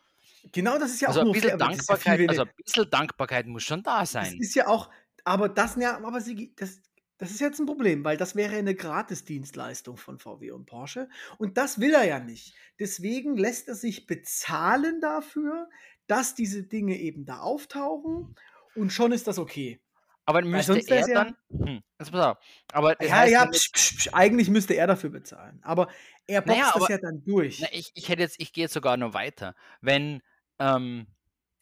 [0.52, 3.46] Genau, das ist ja Also auch ein bisschen das viel Dankbarkeit, also ein bisschen Dankbarkeit
[3.46, 4.36] muss schon da Das sein.
[4.38, 4.90] ist ja auch,
[5.24, 6.80] aber das, ja, aber Sigi, das,
[7.18, 11.56] das ist jetzt ein Problem, weil das wäre eine Gratisdienstleistung von VW und Porsche und
[11.58, 12.54] das will er ja nicht.
[12.78, 15.68] Deswegen lässt er sich bezahlen dafür,
[16.06, 18.34] dass diese Dinge eben da auftauchen
[18.74, 19.80] und schon ist das okay.
[20.24, 22.38] Aber müsste er wär's ja- dann, hm, jetzt pass auf,
[22.72, 25.88] aber das ja, heißt ja, dann psch, psch, psch, eigentlich müsste er dafür bezahlen, aber
[26.26, 27.60] er boxt Naja, das aber- ja dann durch.
[27.60, 29.54] Na, ich, ich hätte jetzt, ich gehe jetzt sogar noch weiter.
[29.80, 30.22] Wenn
[30.60, 31.08] ähm,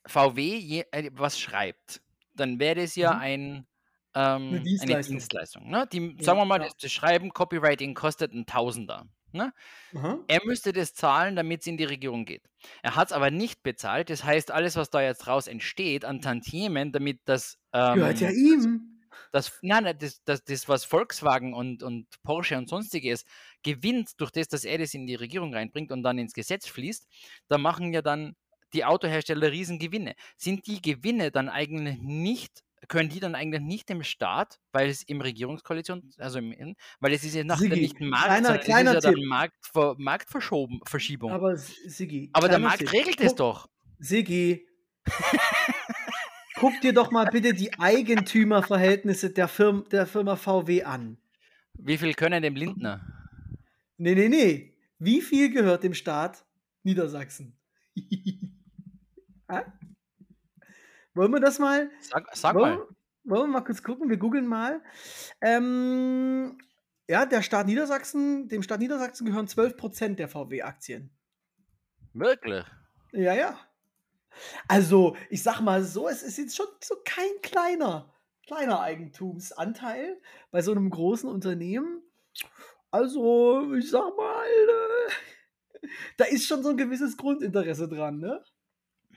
[0.07, 2.03] VW je, äh, was schreibt,
[2.35, 3.21] dann wäre das ja Mhm.
[3.21, 3.67] ein,
[4.15, 5.17] ähm, eine Dienstleistung.
[5.17, 5.71] Dienstleistung.
[5.71, 5.89] Ne?
[5.93, 6.69] Die, Ja, sagen wir mal, ja.
[6.81, 9.09] das, Schreiben, Copywriting kostet ein Tausender.
[9.33, 9.53] Ne?
[10.29, 12.49] Er müsste das zahlen, damit es in die Regierung geht.
[12.83, 14.11] Er hat es aber nicht bezahlt.
[14.11, 17.59] Das heißt, alles, was da jetzt raus entsteht an Tantiemen, damit das.
[17.75, 19.01] Ähm, Gehört ja ihm.
[19.33, 23.25] das, nein, das, das, das, was Volkswagen und, und Porsche und sonstiges
[23.63, 27.07] gewinnt, durch das, dass er das in die Regierung reinbringt und dann ins Gesetz fließt,
[27.49, 28.35] da machen ja dann
[28.75, 30.15] die Autohersteller Riesengewinne.
[30.37, 35.03] Sind die Gewinne dann eigentlich nicht, können die dann eigentlich nicht dem Staat, weil es
[35.03, 39.15] im Regierungskoalition, also im, weil es ist ja nachher nicht Markt, kleiner- kleiner ja dann.
[39.25, 41.31] Marktver, Marktverschiebung.
[41.33, 42.93] Aber, Aber Sigi, der kleiner Markt Tipp.
[42.93, 43.69] regelt es doch.
[43.99, 44.67] Sigi,
[46.57, 51.19] guck dir doch mal bitte die Eigentümerverhältnisse der, Firm, der Firma VW an.
[51.75, 53.01] Wie viel können dem Lindner?
[53.97, 54.75] Nee, nee, nee.
[54.99, 56.45] Wie viel gehört dem Staat
[56.83, 57.57] Niedersachsen?
[59.49, 59.63] Hä?
[61.15, 61.91] Wollen wir das mal?
[62.01, 62.87] Sag, sag wollen, mal.
[63.25, 64.09] wollen wir mal kurz gucken?
[64.09, 64.83] Wir googeln mal.
[65.41, 66.59] Ähm,
[67.09, 71.11] ja, der Staat Niedersachsen, dem Staat Niedersachsen gehören 12% der VW-Aktien.
[72.13, 72.65] Wirklich?
[73.13, 73.59] Ja, ja.
[74.69, 78.13] Also, ich sag mal so, es ist jetzt schon so kein kleiner,
[78.47, 80.21] kleiner Eigentumsanteil
[80.51, 82.03] bei so einem großen Unternehmen.
[82.91, 85.89] Also, ich sag mal, äh,
[86.19, 88.45] da ist schon so ein gewisses Grundinteresse dran, ne?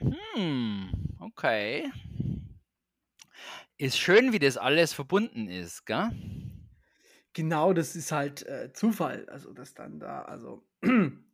[0.00, 0.90] Hm,
[1.20, 1.90] okay.
[3.76, 6.10] Ist schön, wie das alles verbunden ist, gell?
[7.34, 9.26] Genau, das ist halt äh, Zufall.
[9.28, 10.66] Also, das dann da, also.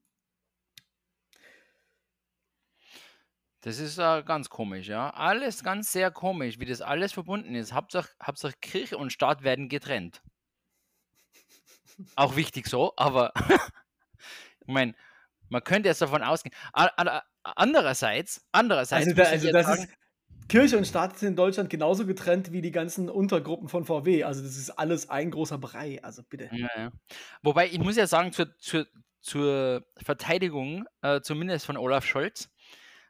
[3.61, 5.11] Das ist äh, ganz komisch, ja.
[5.11, 7.73] Alles ganz sehr komisch, wie das alles verbunden ist.
[7.73, 10.23] Hauptsache, Hauptsache Kirche und Staat werden getrennt.
[12.17, 13.33] Auch wichtig so, aber
[14.61, 14.95] ich meine,
[15.49, 16.55] man könnte jetzt davon ausgehen.
[17.43, 20.49] Andererseits, andererseits Also, da, also das sagen, ist.
[20.49, 24.25] Kirche und Staat sind in Deutschland genauso getrennt wie die ganzen Untergruppen von VW.
[24.25, 26.03] Also das ist alles ein großer Brei.
[26.03, 26.49] Also bitte.
[26.53, 26.93] Ja, ja.
[27.43, 28.87] Wobei, ich muss ja sagen, zur, zur,
[29.21, 32.49] zur Verteidigung, äh, zumindest von Olaf Scholz,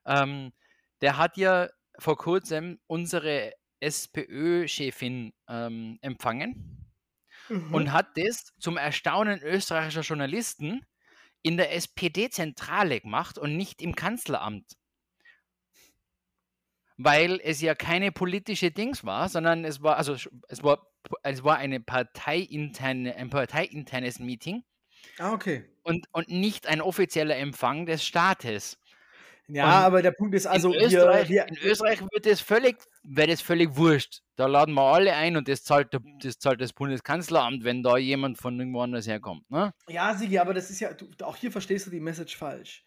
[0.04, 0.52] ähm,
[1.00, 1.68] der hat ja
[1.98, 6.78] vor kurzem unsere SPÖ-Chefin ähm, empfangen
[7.48, 7.74] Mhm.
[7.74, 10.84] und hat das zum Erstaunen österreichischer Journalisten
[11.42, 14.76] in der SPD-Zentrale gemacht und nicht im Kanzleramt.
[16.96, 20.14] Weil es ja keine politische Dings war, sondern es war, also
[20.48, 20.86] es war,
[21.22, 24.64] es war eine parteiinterne, ein parteiinternes Meeting
[25.18, 25.64] Ah, okay.
[25.82, 28.78] und, und nicht ein offizieller Empfang des Staates.
[29.46, 32.40] Ja, Und aber der Punkt ist also, in, wir, Österreich, wir, in Österreich wird das
[32.40, 34.20] völlig, wäre das völlig wurscht.
[34.38, 37.96] Da laden wir alle ein und das zahlt, der, das zahlt das Bundeskanzleramt, wenn da
[37.96, 39.50] jemand von irgendwo anders herkommt.
[39.50, 39.74] Ne?
[39.88, 42.84] Ja, Sigi, aber das ist ja, du, auch hier verstehst du die Message falsch.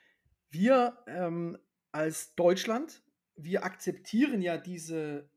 [0.50, 1.58] Wir ähm,
[1.92, 3.04] als Deutschland,
[3.36, 5.30] wir akzeptieren ja diese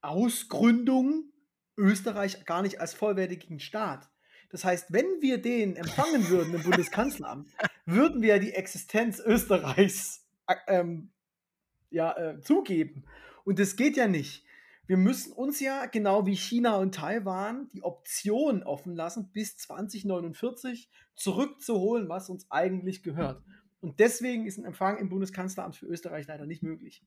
[0.00, 1.30] Ausgründung
[1.76, 4.10] Österreich gar nicht als vollwertigen Staat.
[4.50, 7.48] Das heißt, wenn wir den empfangen würden im Bundeskanzleramt,
[7.86, 11.12] würden wir ja die Existenz Österreichs äh, ähm,
[11.90, 13.04] ja, äh, zugeben.
[13.44, 14.44] Und das geht ja nicht.
[14.92, 20.90] Wir müssen uns ja, genau wie China und Taiwan, die Option offen lassen, bis 2049
[21.14, 23.42] zurückzuholen, was uns eigentlich gehört.
[23.80, 27.02] Und deswegen ist ein Empfang im Bundeskanzleramt für Österreich leider nicht möglich.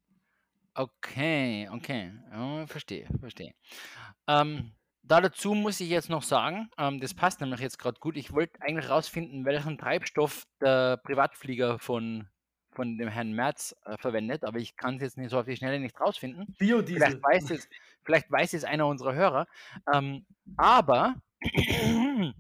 [0.73, 2.11] Okay, okay.
[2.65, 3.53] Verstehe, verstehe.
[4.27, 4.71] Ähm,
[5.03, 8.17] da dazu muss ich jetzt noch sagen, ähm, das passt nämlich jetzt gerade gut.
[8.17, 12.27] Ich wollte eigentlich rausfinden, welchen Treibstoff der Privatflieger von,
[12.75, 15.55] von dem Herrn Merz äh, verwendet, aber ich kann es jetzt nicht so auf die
[15.57, 16.53] Schnelle nicht rausfinden.
[16.57, 16.97] Biodiesel.
[16.99, 17.69] Vielleicht weiß es,
[18.03, 19.47] vielleicht weiß es einer unserer Hörer.
[19.93, 20.25] Ähm,
[20.57, 21.15] aber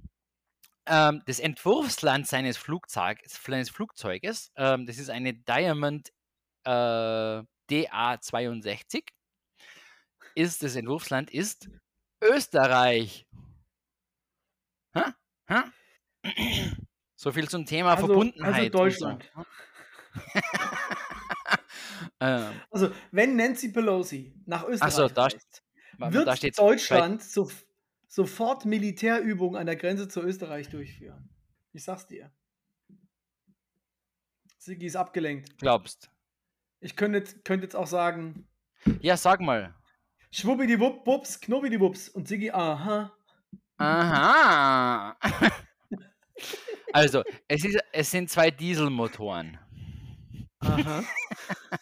[0.87, 6.11] ähm, das Entwurfsland seines, Flugzeug, seines Flugzeuges, ähm, das ist eine Diamond
[6.65, 9.03] äh, DA62,
[10.35, 11.69] ist das Entwurfsland ist
[12.21, 13.25] Österreich.
[14.95, 15.15] Ha?
[15.49, 15.63] Ha?
[17.17, 18.65] So viel zum Thema Also- also Verbundenheit.
[18.65, 18.77] und so.
[18.77, 19.31] Deutschland.
[19.35, 19.45] ähm,
[22.17, 25.63] Also, wenn Nancy Pelosi nach Österreich so, da reist,
[25.97, 27.49] wird da Deutschland so,
[28.07, 31.29] sofort Militärübungen an der Grenze zu Österreich durchführen.
[31.73, 32.31] Ich sag's dir.
[34.57, 35.57] Sigi ist abgelenkt.
[35.57, 36.09] glaubst.
[36.79, 38.47] Ich könnte jetzt, könnte jetzt auch sagen,
[39.01, 39.75] Ja, sag mal.
[40.31, 43.15] Schwuppidiwupp, Wups, Knobbidiwups und Sigi, aha.
[43.77, 45.17] Aha.
[46.93, 49.59] also, es, ist, es sind zwei Dieselmotoren.
[50.65, 51.03] Aha.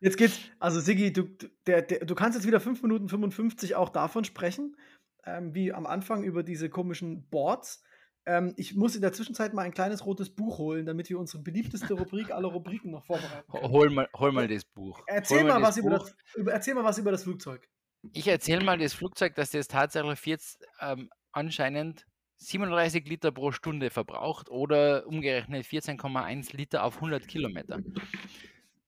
[0.00, 1.24] Jetzt geht's, also Sigi, du,
[1.66, 4.76] der, der, du kannst jetzt wieder 5 Minuten 55 auch davon sprechen,
[5.24, 7.82] ähm, wie am Anfang über diese komischen Boards.
[8.26, 11.42] Ähm, ich muss in der Zwischenzeit mal ein kleines rotes Buch holen, damit wir unsere
[11.42, 13.50] beliebteste Rubrik aller Rubriken noch vorbereiten.
[13.50, 13.72] Können.
[13.72, 15.02] Hol mal, hol mal das Buch.
[15.06, 15.86] Erzähl hol mal, was Buch.
[15.86, 17.68] über das, über, erzähl mal was über das Flugzeug.
[18.12, 22.06] Ich erzähle mal das Flugzeug, dass das tatsächlich jetzt ähm, anscheinend
[22.38, 27.80] 37 Liter pro Stunde verbraucht oder umgerechnet 14,1 Liter auf 100 Kilometer.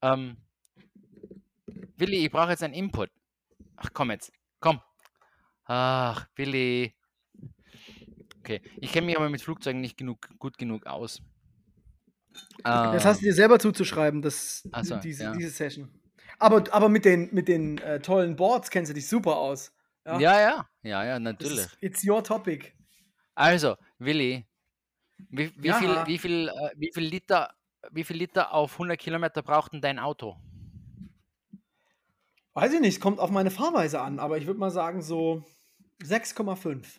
[0.02, 0.36] Ähm,
[1.96, 3.10] Willi, ich brauche jetzt einen Input.
[3.76, 4.80] Ach komm jetzt, komm.
[5.64, 6.94] Ach, Willi.
[8.40, 11.20] Okay, ich kenne mich aber mit Flugzeugen nicht genug, gut genug aus.
[12.62, 15.32] Das hast du dir selber zuzuschreiben, das, so, diese, ja.
[15.32, 15.88] diese Session.
[16.38, 19.72] Aber, aber mit den, mit den äh, tollen Boards kennst du dich super aus.
[20.06, 21.58] ja, ja, ja, ja, ja, natürlich.
[21.58, 22.72] ist, it's your topic.
[23.38, 24.44] Also, Willi,
[25.30, 27.54] wie, wie, viel, wie, viel, äh, wie, viel Liter,
[27.92, 30.36] wie viel Liter auf 100 Kilometer braucht denn dein Auto?
[32.54, 35.44] Weiß ich nicht, kommt auf meine Fahrweise an, aber ich würde mal sagen so
[36.02, 36.98] 6,5.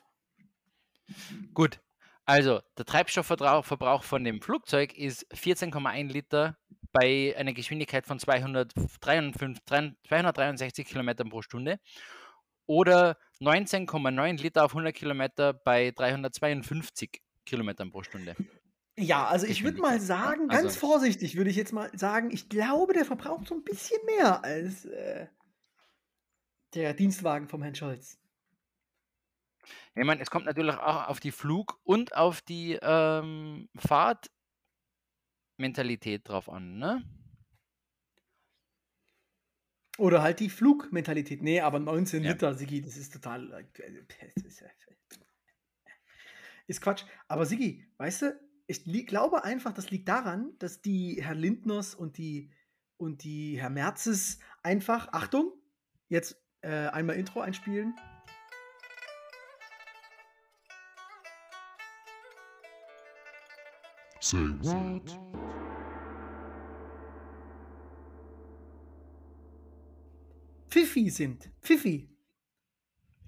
[1.54, 1.82] Gut,
[2.24, 6.58] also der Treibstoffverbrauch Verbrauch von dem Flugzeug ist 14,1 Liter
[6.94, 11.82] bei einer Geschwindigkeit von 253, 263 Kilometern pro Stunde
[12.70, 18.36] oder 19,9 Liter auf 100 Kilometer bei 352 Kilometern pro Stunde.
[18.96, 20.00] Ja, also ich würde mal ja.
[20.00, 23.64] sagen, ganz Also- vorsichtig würde ich jetzt mal sagen, ich glaube, der verbraucht so ein
[23.64, 25.26] bisschen mehr als äh,
[26.76, 28.20] der Dienstwagen vom Herrn Scholz.
[29.96, 33.68] Ich meine, es kommt natürlich auch auf die Flug- und auf die ähm,
[35.58, 37.04] Fahrtmentalität drauf an, ne?
[40.00, 41.44] Oder halt die Flugmentalität.
[41.44, 42.32] Nee, aber 19 Ja.
[42.32, 43.52] Liter, Sigi, das ist total.
[43.80, 44.04] äh,
[46.68, 47.04] ist, Quatsch.
[47.28, 52.18] Aber Sigi, weißt du, ich glaube einfach, das liegt daran, dass die Herr Lindners und
[52.18, 52.52] die,
[52.98, 55.52] und die Herr Merzes einfach, Achtung,
[56.08, 57.94] jetzt äh, einmal Intro einspielen.
[64.22, 65.59] Say what?
[70.70, 71.50] Pfiffi sind.
[71.62, 72.10] Pfiffi.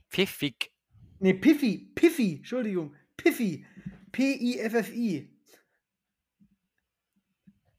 [0.09, 0.71] Pfiffig.
[1.19, 1.91] Nee, Piffy.
[1.95, 2.37] Piffy.
[2.37, 2.95] Entschuldigung.
[3.17, 3.65] Piffy.
[4.11, 5.29] P-I-F-F-I.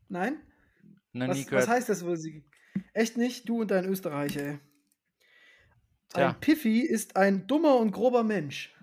[0.08, 0.42] Nein?
[1.12, 2.18] Nie Was, was heißt das wohl?
[2.92, 3.48] Echt nicht?
[3.48, 4.58] Du und dein Österreicher, ey.
[6.08, 6.28] Tja.
[6.28, 8.74] Ein Piffy ist ein dummer und grober Mensch.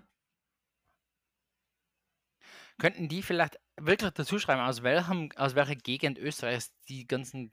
[2.80, 7.52] Könnten die vielleicht wirklich dazu schreiben, aus, welchem, aus welcher Gegend Österreichs die ganzen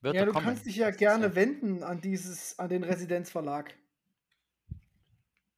[0.00, 0.46] Wörter Ja, du kommen?
[0.46, 3.74] kannst dich ja gerne wenden an dieses, an den Residenzverlag.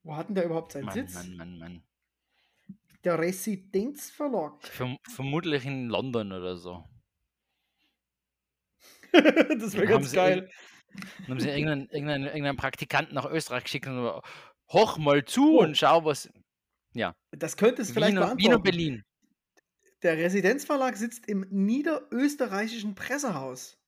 [0.03, 1.15] Wo hat denn der überhaupt seinen Mann, Sitz?
[1.15, 1.83] Mann, Mann, Mann.
[3.05, 4.63] Der Residenzverlag.
[4.67, 6.85] Verm vermutlich in London oder so.
[9.13, 10.49] das wäre ganz geil.
[11.21, 14.21] Dann haben sie irgendeinen, irgendeinen, irgendeinen Praktikanten nach Österreich geschickt und so,
[14.73, 15.63] hoch mal zu Oh.
[15.63, 16.29] und schau, was.
[16.93, 18.63] Ja, Das könnte es vielleicht Wien und, Wien und beantworten.
[18.63, 19.03] Berlin.
[20.03, 23.79] Der Residenzverlag sitzt im niederösterreichischen Pressehaus.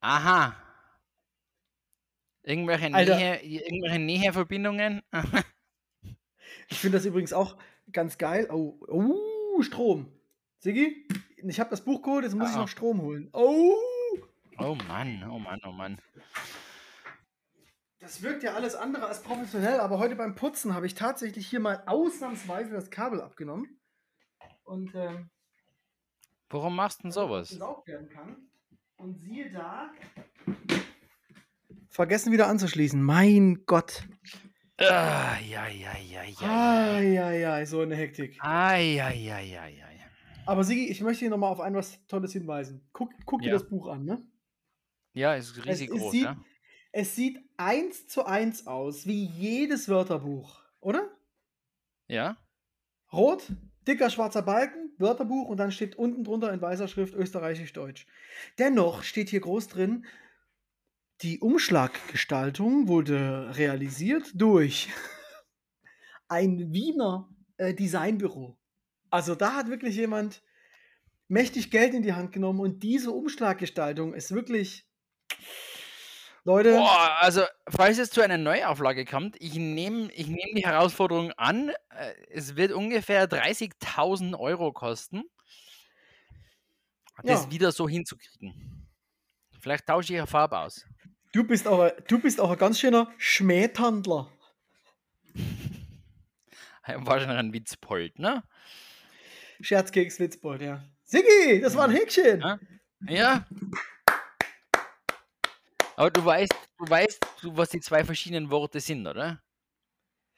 [0.00, 0.56] Aha.
[2.42, 3.16] Irgendwelche, Alter.
[3.16, 5.02] Nähe, irgendwelche Näheverbindungen?
[6.70, 7.56] Ich finde das übrigens auch
[7.92, 8.48] ganz geil.
[8.50, 10.12] Oh, oh Strom.
[10.58, 11.06] Sigi,
[11.42, 12.60] ich habe das Buch geholt, jetzt muss ich Ah.
[12.60, 13.30] noch Strom holen.
[13.32, 13.74] Oh!
[14.58, 15.98] Oh Mann, oh Mann, oh Mann.
[18.00, 21.60] Das wirkt ja alles andere als professionell, aber heute beim Putzen habe ich tatsächlich hier
[21.60, 23.80] mal ausnahmsweise das Kabel abgenommen.
[24.64, 25.30] Und ähm,
[26.50, 27.58] Warum machst du denn sowas?
[28.12, 28.48] kann.
[28.98, 29.90] Und siehe da.
[31.88, 33.02] Vergessen wieder anzuschließen.
[33.02, 34.08] Mein Gott.
[34.80, 36.48] Ah, ja, ja, ja, ja.
[36.48, 38.36] Ah, ja, ja, so eine Hektik.
[38.40, 40.06] Ah, ja, ja, ja, ja, ja.
[40.46, 42.88] Aber Sigi, ich möchte hier nochmal auf ein was Tolles hinweisen.
[42.92, 43.54] Guck, guck dir Ja.
[43.54, 44.22] das Buch an, ne?
[45.14, 46.44] Ja, ist riesig es, groß, sieht, ja?
[46.92, 51.10] es sieht eins zu eins aus, wie jedes Wörterbuch, oder?
[52.06, 52.36] Ja?
[53.12, 53.52] Rot,
[53.88, 58.06] dicker schwarzer Balken, Wörterbuch und dann steht unten drunter in weißer Schrift Österreichisch-Deutsch.
[58.58, 60.06] Dennoch steht hier groß drin,
[61.22, 64.88] die Umschlaggestaltung wurde realisiert durch
[66.28, 68.56] ein Wiener äh, Designbüro.
[69.10, 70.42] Also da hat wirklich jemand
[71.26, 74.86] mächtig Geld in die Hand genommen und diese Umschlaggestaltung ist wirklich.
[76.48, 81.30] Leute, Boah, also, falls es zu einer Neuauflage kommt, ich nehme ich nehm die Herausforderung
[81.32, 81.68] an.
[81.90, 85.24] äh, Es wird ungefähr 30.000 Euro kosten,
[87.22, 87.50] das Ja.
[87.50, 88.88] wieder so hinzukriegen.
[89.60, 90.86] Vielleicht tausche ich eine Farbe aus.
[91.32, 94.32] du bist auch, ein- du bist auch ein ganz schöner Schmähtandler.
[96.86, 98.42] Wahrscheinlich ein Witzpold, ne?
[99.60, 100.82] Scherzkeks Witzbold, ja.
[101.04, 102.40] Siggi, das war ein Häkchen.
[102.40, 102.58] Ja.
[103.06, 103.46] Ja.
[105.98, 109.42] Aber du weißt, du weißt, was die zwei verschiedenen Worte sind, oder?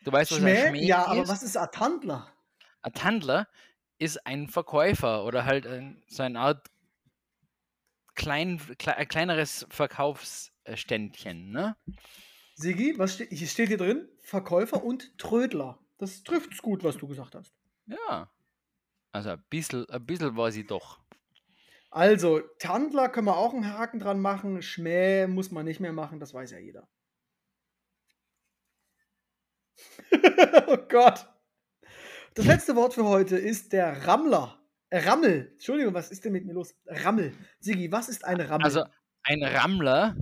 [0.05, 0.69] Du weißt, was ein Schmäh?
[0.69, 1.29] Schmäh Ja, aber ist?
[1.29, 2.33] was ist ein Tandler?
[2.81, 3.47] Ein Tandler
[3.99, 6.67] ist ein Verkäufer oder halt ein, so eine Art
[8.15, 11.77] klein, kle, ein kleineres Verkaufsständchen, ne?
[12.55, 14.09] Siggi, was steht, hier steht hier drin?
[14.23, 15.79] Verkäufer und Trödler.
[15.99, 17.53] Das trifft's gut, was du gesagt hast.
[17.85, 18.31] Ja.
[19.13, 21.01] Also ein bisschen, ein bisschen weiß ich doch.
[21.91, 24.63] Also, Tandler können wir auch einen Haken dran machen.
[24.63, 26.89] Schmäh muss man nicht mehr machen, das weiß ja jeder.
[30.69, 31.29] oh Gott.
[32.35, 34.57] Das letzte Wort für heute ist der Rammler.
[34.91, 35.51] Äh, Rammel.
[35.53, 36.75] Entschuldigung, was ist denn mit mir los?
[36.87, 37.33] Rammel.
[37.59, 38.65] Siggi, was ist ein Rammel?
[38.65, 38.85] Also
[39.25, 40.17] ein Rammler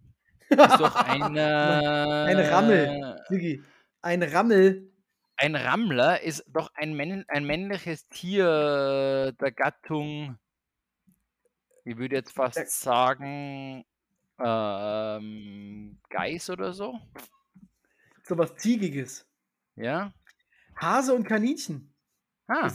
[0.48, 3.20] ist doch ein, äh, ein Rammel.
[3.28, 3.62] Siggi,
[4.02, 4.92] ein Rammel.
[5.36, 10.36] Ein Rammler ist doch ein, Männ ein männliches Tier der Gattung,
[11.88, 13.82] ich würde jetzt fast sagen,
[14.38, 16.98] ähm, Geiß oder so.
[18.24, 19.26] Sowas Ziegiges.
[19.74, 20.12] Ja.
[20.76, 21.94] Hase und Kaninchen.
[22.46, 22.70] Ah.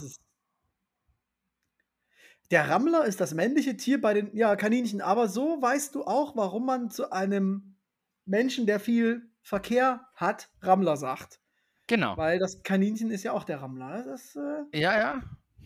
[2.50, 6.36] Der Rammler ist das männliche Tier bei den ja, Kaninchen, aber so weißt du auch,
[6.36, 7.78] warum man zu einem
[8.26, 11.40] Menschen, der viel Verkehr hat, Rammler sagt.
[11.88, 12.18] genau.
[12.18, 14.04] Weil das Kaninchen ist ja auch der Rammler.
[14.04, 15.22] Das, äh, Ja, ja.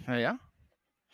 [0.06, 0.40] Ja, ja.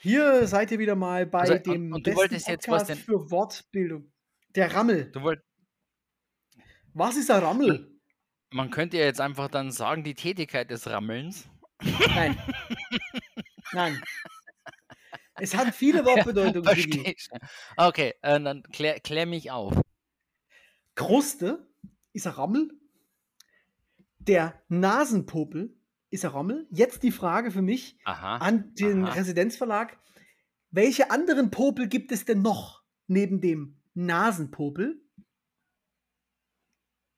[0.03, 2.83] Hier seid ihr wieder mal bei Also, und- dem und du besten wolltest jetzt was
[2.83, 4.11] Podcast denn- für Wortbildung.
[4.55, 5.11] Der Rammel.
[5.11, 5.41] Du wollt,
[6.93, 7.89] Was ist der Rammel?
[8.51, 11.49] man könnte ja jetzt einfach dann sagen, die Tätigkeit des Rammelns.
[11.81, 12.37] Nein.
[13.73, 13.99] Nein.
[15.37, 16.69] Es hat viele Wortbedeutungen.
[16.77, 17.27] Ich.
[17.75, 19.73] Okay, äh, dann klär, klär mich auf.
[20.93, 21.67] Kruste
[22.13, 22.69] ist ein Rammel.
[24.19, 25.75] Der Nasenpopel
[26.13, 26.67] ist ein Rammel.
[26.69, 28.37] Jetzt die Frage für mich Aha.
[28.37, 29.13] an den Aha.
[29.13, 29.97] Residenzverlag.
[30.69, 35.01] Welche anderen Popel gibt es denn noch neben dem Nasenpopel?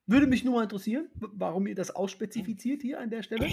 [0.07, 3.49] Würde mich nur mal interessieren, warum ihr das ausspezifiziert hier an der Stelle.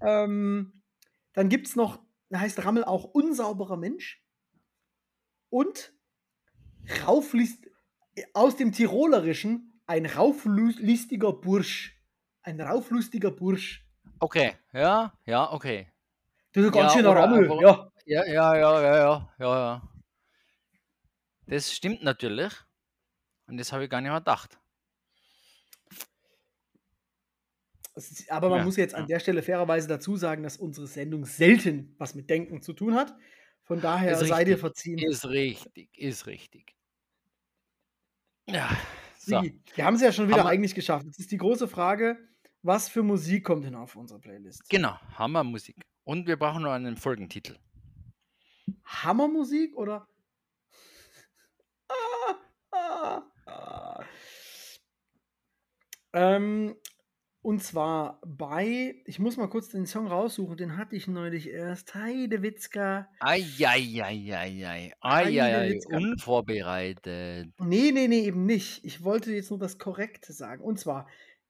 [0.00, 0.84] Ähm,
[1.32, 4.24] dann gibt es noch, da heißt Rammel auch unsauberer Mensch.
[5.50, 5.92] Und
[7.04, 7.68] rauflist,
[8.34, 12.00] aus dem Tirolerischen ein rauflistiger Bursch.
[12.42, 13.87] Ein rauflustiger Bursch.
[14.20, 15.90] Okay, ja, ja, okay.
[16.52, 17.50] Das ist ein ganz Ja, schöner Rammel.
[17.62, 17.90] Ja.
[18.06, 19.82] Ja, ja, ja, ja, ja, ja.
[21.46, 22.52] Das stimmt natürlich.
[23.46, 24.58] Und das habe ich gar nicht mehr gedacht.
[28.28, 31.94] Aber man Ja, muss jetzt an der Stelle fairerweise dazu sagen, dass unsere Sendung selten
[31.98, 33.14] was mit Denken zu tun hat.
[33.64, 34.60] Von daher Ist seid ihr richtig.
[34.60, 34.98] verziehen.
[34.98, 36.74] Ist richtig, ist richtig.
[38.46, 38.70] Ja,
[39.18, 39.40] so.
[39.40, 41.04] Sigi, wir haben es ja schon wieder Haben eigentlich geschafft.
[41.06, 42.16] Jetzt ist die große Frage,
[42.68, 44.68] was für Musik kommt denn auf unsere Playlist?
[44.68, 45.74] Genau, Hammermusik.
[46.04, 47.56] Und wir brauchen noch einen Folgentitel.
[48.84, 50.06] Hammermusik oder?
[51.88, 52.34] Ah,
[52.70, 54.04] ah, ah.
[56.12, 56.76] Ähm,
[57.40, 61.94] und zwar bei, ich muss mal kurz den Song raussuchen, den hatte ich neulich erst.
[61.94, 63.08] Heidewitzka.
[63.20, 64.92] Eieieiei.
[65.02, 65.08] Heidewitzka.
[65.08, 65.78] Eieiei.
[65.86, 67.48] Unvorbereitet.
[67.60, 68.84] Nee, nee, nee, eben nicht.
[68.84, 70.62] Ich wollte jetzt nur das Korrekte sagen.
[70.62, 71.08] Und zwar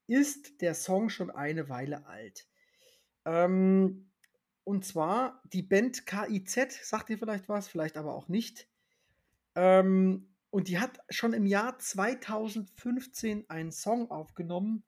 [0.09, 2.49] ist der Song schon eine Weile alt.
[3.25, 4.11] Ähm,
[4.65, 8.69] und zwar die Band KIZ, sagt ihr vielleicht was, vielleicht aber auch nicht.
[9.55, 14.83] Ähm, und die hat schon im Jahr 2015 einen Song aufgenommen,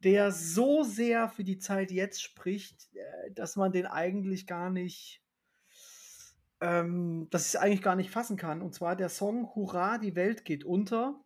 [0.00, 5.22] der so sehr für die Zeit jetzt spricht, äh, dass man den eigentlich gar nicht,
[6.60, 8.60] ähm, dass ich es eigentlich gar nicht fassen kann.
[8.60, 11.22] Und zwar der Song Hurra, die Welt geht unter.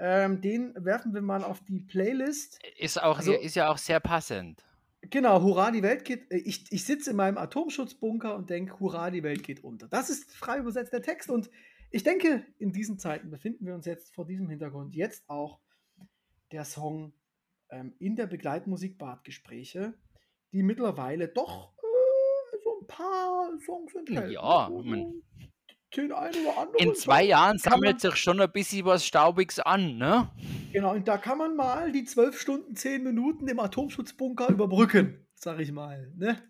[0.00, 2.60] Ähm, den werfen wir mal auf die Playlist.
[2.78, 4.64] Ist, auch, Also- ist ja auch sehr passend.
[5.02, 6.30] Genau, Hurra, die Welt geht.
[6.30, 9.88] äh, Ich, ich sitze in meinem Atomschutzbunker und denke, Hurra, die Welt geht unter.
[9.88, 11.30] Das ist frei übersetzt der Text.
[11.30, 11.50] Und
[11.90, 15.60] ich denke, in diesen Zeiten befinden wir uns jetzt vor diesem Hintergrund jetzt auch
[16.52, 17.12] der Song
[17.70, 19.94] ähm, in der Begleitmusik Badgespräche,
[20.52, 24.32] die mittlerweile doch äh, so ein paar Songs enthält.
[24.32, 25.22] Ja, man-
[25.96, 29.96] Den einen oder anderen In zwei Jahren sammelt sich schon ein bisschen was Staubiges an,
[29.96, 30.30] ne?
[30.72, 35.60] Genau, und da kann man mal die zwölf Stunden, zehn Minuten im Atomschutzbunker überbrücken, sag
[35.60, 36.12] ich mal.
[36.14, 36.42] Ne?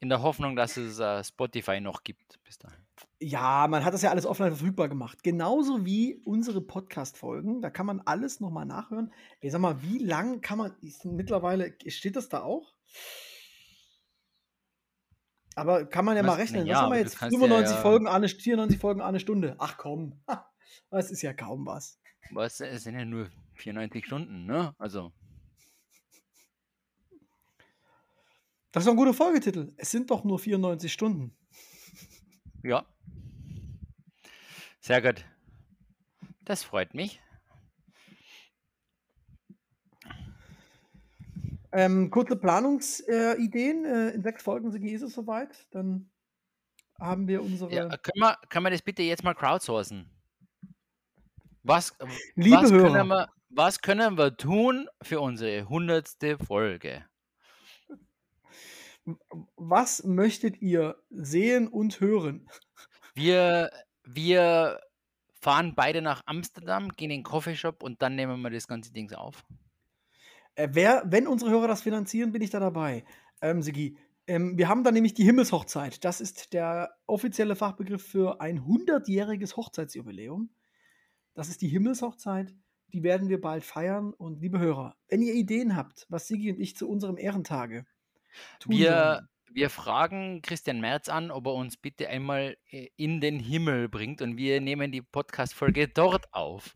[0.00, 2.80] In der Hoffnung, dass es äh, Spotify noch gibt bis dahin.
[3.20, 5.22] Ja, man hat das ja alles offline verfügbar gemacht.
[5.22, 7.60] Genauso wie unsere Podcast-Folgen.
[7.60, 9.12] Da kann man alles nochmal nachhören.
[9.40, 10.74] Ich sag mal, wie lang kann man.
[10.80, 12.74] Ist mittlerweile, steht das da auch?
[15.56, 16.38] Aber kann man ja mal Was?
[16.38, 16.66] rechnen.
[16.66, 17.18] Ja, Was haben wir jetzt?
[17.18, 19.56] kannst ja 95 ja- Folgen, eine, 94 Folgen, eine Stunde.
[19.58, 20.22] Ach komm.
[20.90, 21.98] Das ist ja kaum was.
[22.30, 22.60] Was?
[22.60, 24.74] Es sind ja nur 94 Stunden, ne?
[24.78, 25.12] Also,
[28.72, 29.72] Das ist doch ein guter Folgetitel.
[29.78, 31.34] Es sind doch nur 94 Stunden.
[32.62, 32.84] ja.
[34.80, 35.24] Sehr gut.
[36.44, 37.20] Das freut mich.
[41.76, 43.84] Ähm, kurze Planungsideen.
[43.84, 45.66] Äh, in sechs Folgen ist es soweit.
[45.72, 46.10] Dann
[46.98, 47.70] haben wir unsere.
[47.70, 50.10] Ja, können, wir, können wir das bitte jetzt mal crowdsourcen?
[51.62, 51.94] Was,
[52.34, 52.92] Liebe was, Hörer.
[52.92, 57.04] können wir, was können wir tun für unsere hundertste Folge?
[59.56, 62.48] Was möchtet ihr sehen und hören?
[63.14, 63.70] Wir,
[64.04, 64.80] wir
[65.42, 69.12] fahren beide nach Amsterdam, gehen in den Coffeeshop und dann nehmen wir das ganze Ding
[69.12, 69.44] auf.
[70.56, 73.04] Äh, wer, wenn unsere Hörer das finanzieren, bin ich da dabei.
[73.40, 73.96] Ähm, Sigi,
[74.26, 76.04] ähm, wir haben da nämlich die Himmelshochzeit.
[76.04, 80.50] Das ist der offizielle Fachbegriff für ein 100-jähriges Hochzeitsjubiläum.
[81.34, 82.54] Das ist die Himmelshochzeit.
[82.92, 84.12] Die werden wir bald feiern.
[84.14, 87.84] Und liebe Hörer, wenn ihr Ideen habt, was Sigi und ich zu unserem Ehrentage
[88.58, 93.38] tun Wir, wir fragen Christian Merz an, ob er uns bitte einmal äh, in den
[93.38, 96.74] Himmel bringt und wir nehmen die Podcast-Folge dort auf.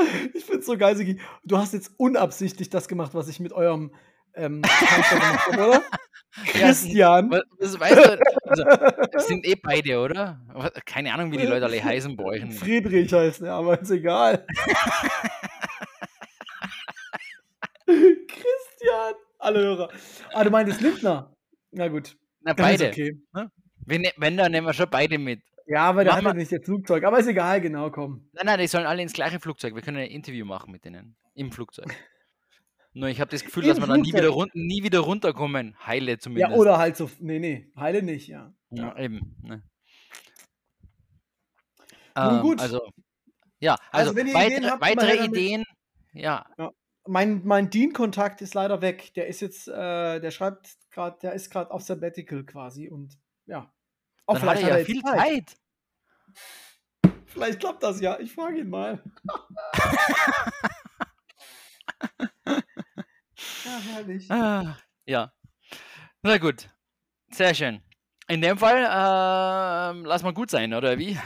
[0.34, 1.20] Ich find's so geil, Sigi.
[1.44, 3.94] Du hast jetzt unabsichtlich das gemacht, was ich mit eurem
[4.34, 5.10] ähm, gemacht
[5.46, 5.82] habe, oder?
[6.46, 7.30] Christian.
[7.30, 8.64] Was, was weißt du, also,
[9.12, 10.40] das sind eh beide, oder?
[10.86, 12.54] Keine Ahnung, wie die Leute alle heißen euch.
[12.54, 14.46] Friedrich heißt er, aber ist egal.
[17.86, 19.14] Christian.
[19.38, 19.88] Alle Hörer.
[20.32, 21.34] Ah, du meintest Lindner.
[21.72, 22.16] Na gut.
[22.42, 22.88] Na, beide.
[22.88, 23.18] okay.
[23.86, 25.40] Wenn, ne- wenn, dann nehmen wir schon beide mit.
[25.70, 27.04] Ja, aber der hat ja mal- nicht das Flugzeug.
[27.04, 28.28] Aber ist egal, genau, komm.
[28.32, 29.76] Nein, nein, die sollen alle ins gleiche Flugzeug.
[29.76, 31.16] Wir können ein Interview machen mit denen.
[31.34, 31.86] Im Flugzeug.
[32.92, 35.76] Nur ich habe das Gefühl, Im dass wir dann nie wieder, run nie wieder runterkommen.
[35.86, 36.50] Heile zumindest.
[36.50, 37.08] Ja, oder halt so.
[37.20, 37.70] Nee, nee.
[37.76, 38.52] Heile nicht, ja.
[38.70, 39.36] Ja, eben.
[39.44, 39.62] Ne.
[42.16, 42.60] Nun Ähm, gut.
[42.60, 42.80] Also,
[43.60, 45.24] ja, Also, also, wenn ihr weitere, Ideen habt, weitere.
[45.24, 45.64] Ideen.
[46.12, 46.46] Ja,
[47.06, 49.14] Mein, mein Dean-Kontakt ist leider weg.
[49.14, 53.16] Der ist jetzt, äh, der schreibt gerade, der ist gerade auf Sabbatical quasi und
[53.46, 53.72] ja.
[54.26, 55.56] Auch dann hat er ja viel Zeit.
[57.26, 58.18] Vielleicht klappt das ja.
[58.18, 59.02] Ich frage ihn mal.
[62.46, 64.30] ja, herrlich.
[64.30, 64.76] Ah,
[65.06, 65.32] ja.
[66.22, 66.68] Na gut.
[67.32, 67.80] Sehr schön.
[68.28, 71.18] In dem Fall, ähm, lass mal gut sein, oder wie?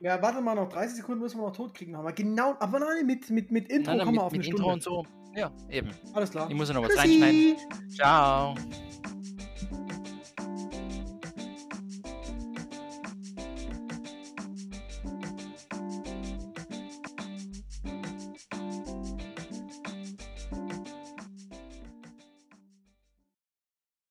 [0.00, 1.94] Ja, warte mal, noch 30 Sekunden müssen wir noch tot kriegen.
[1.94, 4.40] Aber genau, aber nein, mit, mit, mit Intro Nein, nein, kommen wir mit, auf mit
[4.40, 4.72] eine Intro Stunde.
[4.74, 5.06] und so.
[5.36, 5.90] Ja, eben.
[6.14, 6.48] Alles klar.
[6.50, 7.22] Ich muss ja noch was Tschüssi.
[7.22, 7.90] reinschneiden.
[7.90, 8.54] Ciao.